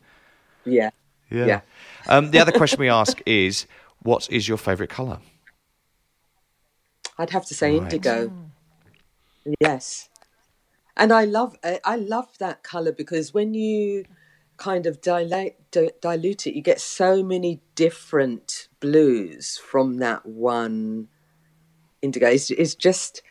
[0.65, 0.91] Yeah.
[1.31, 1.45] Yeah.
[1.45, 1.61] Yeah.
[2.07, 3.65] Um, the other question we ask is,
[4.03, 5.19] what is your favourite colour?
[7.17, 7.91] I'd have to say Right.
[7.91, 8.31] indigo.
[9.59, 10.07] Yes.
[10.95, 14.05] And I love I I love that color because when you
[14.59, 15.55] kind of dilate
[16.01, 21.07] dilute it you get so many different blues from that one
[22.01, 22.27] indigo.
[22.27, 23.21] It's, it's just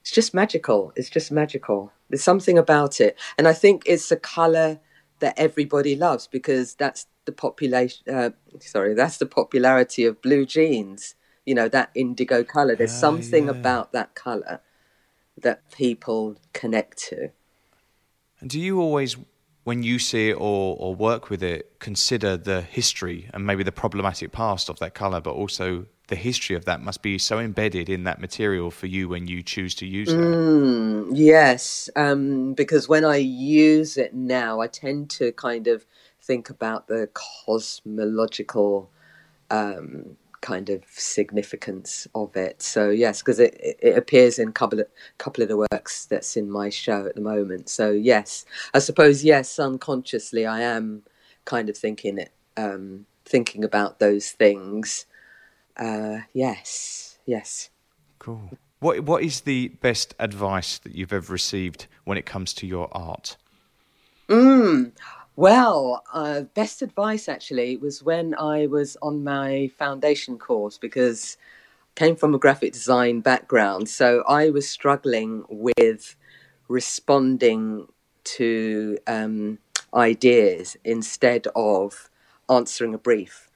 [0.00, 0.92] it's just magical.
[0.96, 1.92] It's just magical.
[2.08, 3.18] There's something about it.
[3.36, 4.80] And I think it's a color
[5.18, 8.30] that everybody loves because that's the population uh,
[8.60, 11.14] sorry, that's the popularity of blue jeans.
[11.44, 12.76] You know, that indigo color.
[12.76, 14.60] There's something about that color
[15.36, 17.30] that people connect to.
[18.40, 19.16] And do you always,
[19.68, 23.70] when you see it or, or work with it, consider the history and maybe the
[23.70, 27.90] problematic past of that colour, but also the history of that must be so embedded
[27.90, 30.16] in that material for you when you choose to use it.
[30.16, 35.84] Mm, yes, um, because when I use it now, I tend to kind of
[36.22, 38.88] think about the cosmological
[39.50, 42.62] um, kind of significance of it.
[42.62, 44.86] So yes, because it, it- appears in a couple of,
[45.18, 47.68] couple of the works that's in my show at the moment.
[47.68, 51.02] So yes, I suppose yes, unconsciously I am
[51.44, 55.06] kind of thinking it, um, thinking about those things.
[55.76, 57.70] Uh, yes, yes.
[58.18, 58.50] Cool.
[58.80, 62.88] What What is the best advice that you've ever received when it comes to your
[62.92, 63.36] art?
[64.28, 64.92] Mm.
[65.38, 71.36] Well, uh, best advice actually was when I was on my foundation course because
[71.96, 76.16] I came from a graphic design background, so I was struggling with
[76.66, 77.86] responding
[78.38, 79.58] to um,
[79.94, 82.10] ideas instead of
[82.50, 83.47] answering a brief.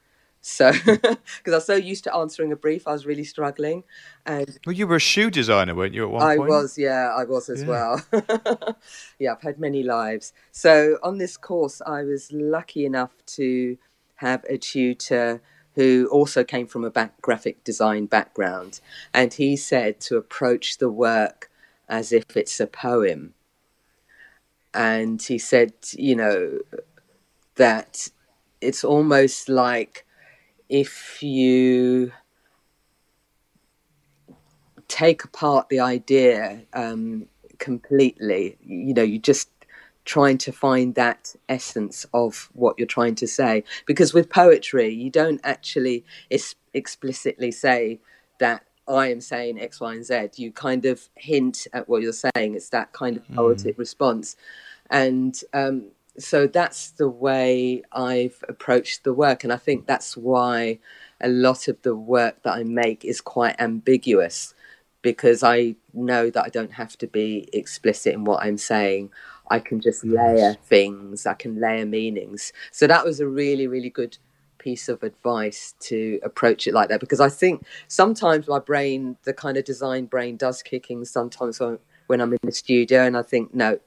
[0.43, 1.07] So, because
[1.47, 3.85] I was so used to answering a brief, I was really struggling,
[4.27, 6.03] and Well, you were a shoe designer, weren't you?
[6.03, 7.69] At one I point, was, yeah, I was as Yeah.
[7.69, 8.77] well.
[9.21, 10.33] yeah, I've had many lives.
[10.51, 13.79] So on this course, I was lucky enough to
[14.17, 15.41] have a tutor
[15.77, 18.81] who also came from a back, graphic design background,
[19.15, 21.51] and he said to approach the work
[21.89, 23.35] as if it's a poem.
[24.75, 26.59] And he said, you know,
[27.57, 28.09] that
[28.61, 30.05] it's almost like
[30.73, 32.11] if you
[34.89, 37.27] take apart the idea um,
[37.59, 38.57] completely.
[38.65, 39.51] You know, you're just
[40.07, 43.65] trying to find that essence of what you're trying to say.
[43.87, 46.07] Because with poetry, you don't actually
[46.73, 48.01] explicitly say
[48.39, 50.31] that I am saying X, Y, and Z.
[50.37, 52.55] You kind of hint at what you're saying.
[52.55, 54.37] It's that kind of poetic response.
[54.91, 55.89] And um,
[56.19, 59.45] so that's the way I've approached the work.
[59.45, 60.79] And I think that's why
[61.21, 64.55] a lot of the work that I make is quite ambiguous
[65.01, 69.11] because I know that I don't have to be explicit in what I'm saying.
[69.51, 72.53] I can just layer things, I can layer meanings.
[72.71, 74.19] So that was a really, really good
[74.59, 79.33] piece of advice to approach it like that because I think sometimes my brain, the
[79.33, 83.23] kind of design brain, does kicking sometimes when, when I'm in the studio and I
[83.23, 83.81] think, no,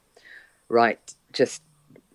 [0.68, 1.00] right,
[1.32, 1.62] just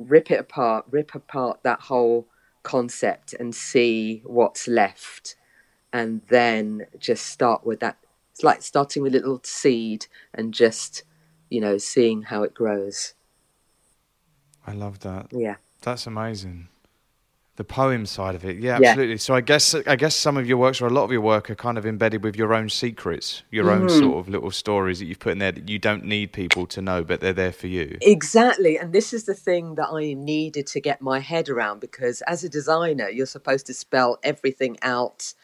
[0.01, 2.27] rip it apart, rip apart that whole
[2.62, 5.36] concept and see what's left.
[5.93, 7.98] And then just start with that.
[8.32, 11.02] It's like starting with a little seed and just,
[11.48, 13.14] you know, seeing how it grows.
[14.66, 15.27] I love that.
[15.32, 15.56] Yeah.
[15.82, 16.68] That's amazing.
[17.60, 18.88] The poem side of it, yeah, Yeah.
[18.88, 19.18] absolutely.
[19.18, 21.50] So I guess I guess some of your works or a lot of your work
[21.50, 23.98] are kind of embedded with your own secrets, your own Mhm.
[24.00, 26.80] sort of little stories that you've put in there that you don't need people to
[26.80, 27.98] know, but they're there for you.
[28.00, 28.78] Exactly.
[28.78, 32.42] And this is the thing that I needed to get my head around because as
[32.44, 35.34] a designer, you're supposed to spell everything out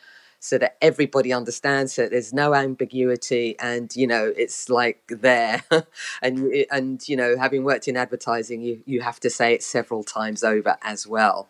[0.40, 5.62] so that everybody understands so that there's no ambiguity and you know it's like there
[6.22, 9.62] and you- and you know having worked in advertising you you have to say it
[9.62, 11.48] several times over as well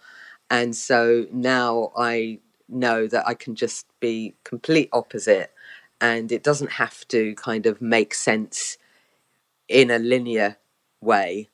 [0.51, 5.52] and so now I know that I can just be complete opposite
[6.01, 8.78] and it doesn't have to kind of make sense
[9.68, 10.59] in a linear
[11.01, 11.48] way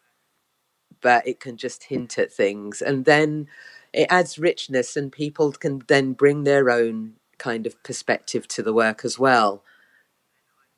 [1.02, 2.82] but it can just hint at things.
[2.82, 3.48] And then
[3.92, 8.74] it adds richness and people can then bring their own kind of perspective to the
[8.74, 9.64] work as well.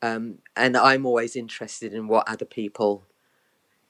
[0.02, 3.04] Um, and i'm always interested in what other people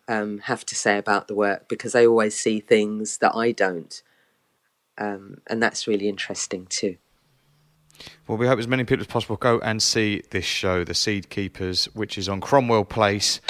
[0.09, 4.02] um, have to say about the work because they always see things that i don't
[4.98, 6.96] um, and that's really interesting too.
[8.26, 11.30] Well, we hope as many people as possible go and see this show, The Seed
[11.30, 13.40] Keepers, which is on Cromwell Place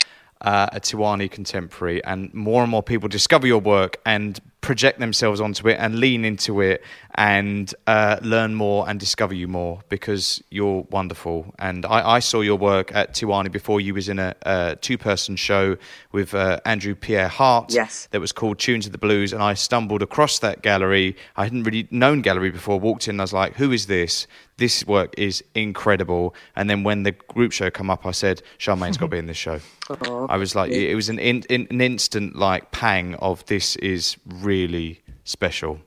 [0.43, 5.43] uh, at Tiwani Contemporary, and more and more people discover your work and project themselves
[5.43, 6.83] onto it and lean into it
[7.17, 11.55] and uh, learn more and discover you more because you're wonderful.
[11.59, 15.37] And I, I saw your work at Tiwani before you was in a, a two-person
[15.37, 15.77] show
[16.13, 18.09] with uh, Andrew Pierre Hart Yes.
[18.11, 21.15] that was called Tunes of the Blues, and I stumbled across that gallery.
[21.37, 22.81] I hadn't really known gallery before.
[22.81, 24.27] Walked in, and I was like, "Who is this?
[24.57, 28.97] This work is incredible." And then when the group show come up, I said, "Charmaine's
[28.97, 29.61] got to be in this show."
[30.29, 34.17] I was like, it was an in, in, an instant like pang of this is
[34.27, 34.54] really
[35.25, 35.81] special.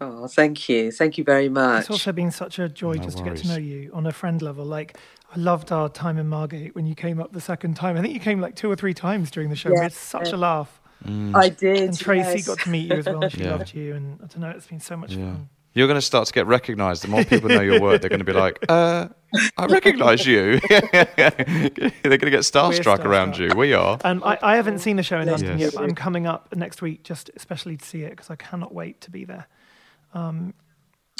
[0.00, 3.18] oh thank you thank you very much It's also been such a joy No just
[3.18, 4.64] to get to know you on a friend level.
[4.64, 4.96] Like,
[5.34, 7.96] I loved our time in Margate when you came up the second time.
[7.96, 9.70] I think you came like two or three times during the show.
[9.70, 10.36] We had Yes, such yeah.
[10.36, 10.80] a laugh.
[11.04, 11.34] Mm.
[11.36, 12.46] i did And Tracy yes.
[12.46, 13.22] got to meet you as well.
[13.22, 13.50] and She Yeah.
[13.50, 13.94] loved you.
[13.94, 15.48] And I don't know, it's been so much fun.
[15.74, 17.02] You're going to start to get recognised.
[17.02, 19.08] The more people know your work, they're going to be like, uh,
[19.58, 21.04] "I recognise you." they're
[22.04, 23.50] going to get starstruck around you.
[23.56, 23.98] We are.
[24.04, 25.72] And I, I haven't seen the show in London Yes.
[25.72, 28.72] yet, but I'm coming up next week just especially to see it because I cannot
[28.72, 29.46] wait to be there.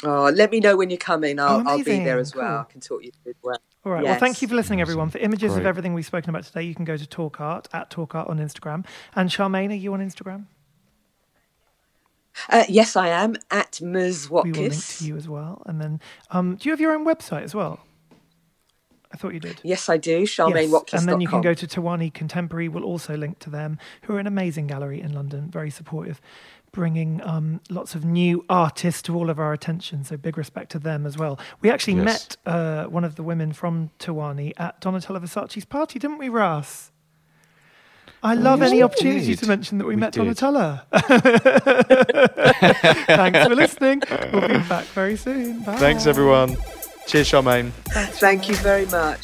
[0.03, 1.39] Oh, let me know when you're coming.
[1.39, 2.45] I'll, Oh, I'll be there as well.
[2.47, 2.65] Cool.
[2.69, 3.61] I can talk you through the work.
[3.85, 4.03] All right.
[4.03, 5.09] Well, thank you for listening, everyone.
[5.09, 7.89] For images of everything we've spoken about today, you can go to Talk Art at
[7.89, 8.85] Talk Art on Instagram.
[9.15, 10.45] And Charmaine, are you on Instagram?
[12.49, 14.27] Uh, yes, I am at Ms.
[14.29, 14.43] Watkiss.
[14.43, 15.61] We will link to you as well.
[15.65, 15.99] And then,
[16.31, 17.79] um, do you have your own website as well?
[19.13, 19.61] I thought you did.
[19.63, 20.19] Yes, I do.
[20.21, 20.99] Yes, CharmaineWatkiss.com.
[20.99, 22.67] and then you can go to Tiwani Contemporary.
[22.67, 26.19] We'll also link to them, who are an amazing gallery in London, very supportive,
[26.73, 30.03] bringing um, lots of new artists to all of our attention.
[30.03, 31.39] So big respect to them as well.
[31.61, 32.03] We actually Yes.
[32.03, 36.91] met uh, one of the women from Tiwani at Donatella Versace's party, didn't we, Ras?
[38.25, 39.39] I oh, love yes, any we opportunity did.
[39.39, 40.23] to mention that we, We met did.
[40.23, 40.81] Donatella.
[43.05, 44.01] Thanks for listening.
[44.33, 45.61] We'll be back very soon.
[45.61, 45.75] Bye.
[45.75, 46.57] Thanks, everyone.
[47.05, 47.69] Cheers, Charmaine.
[48.17, 49.23] Thank you very much.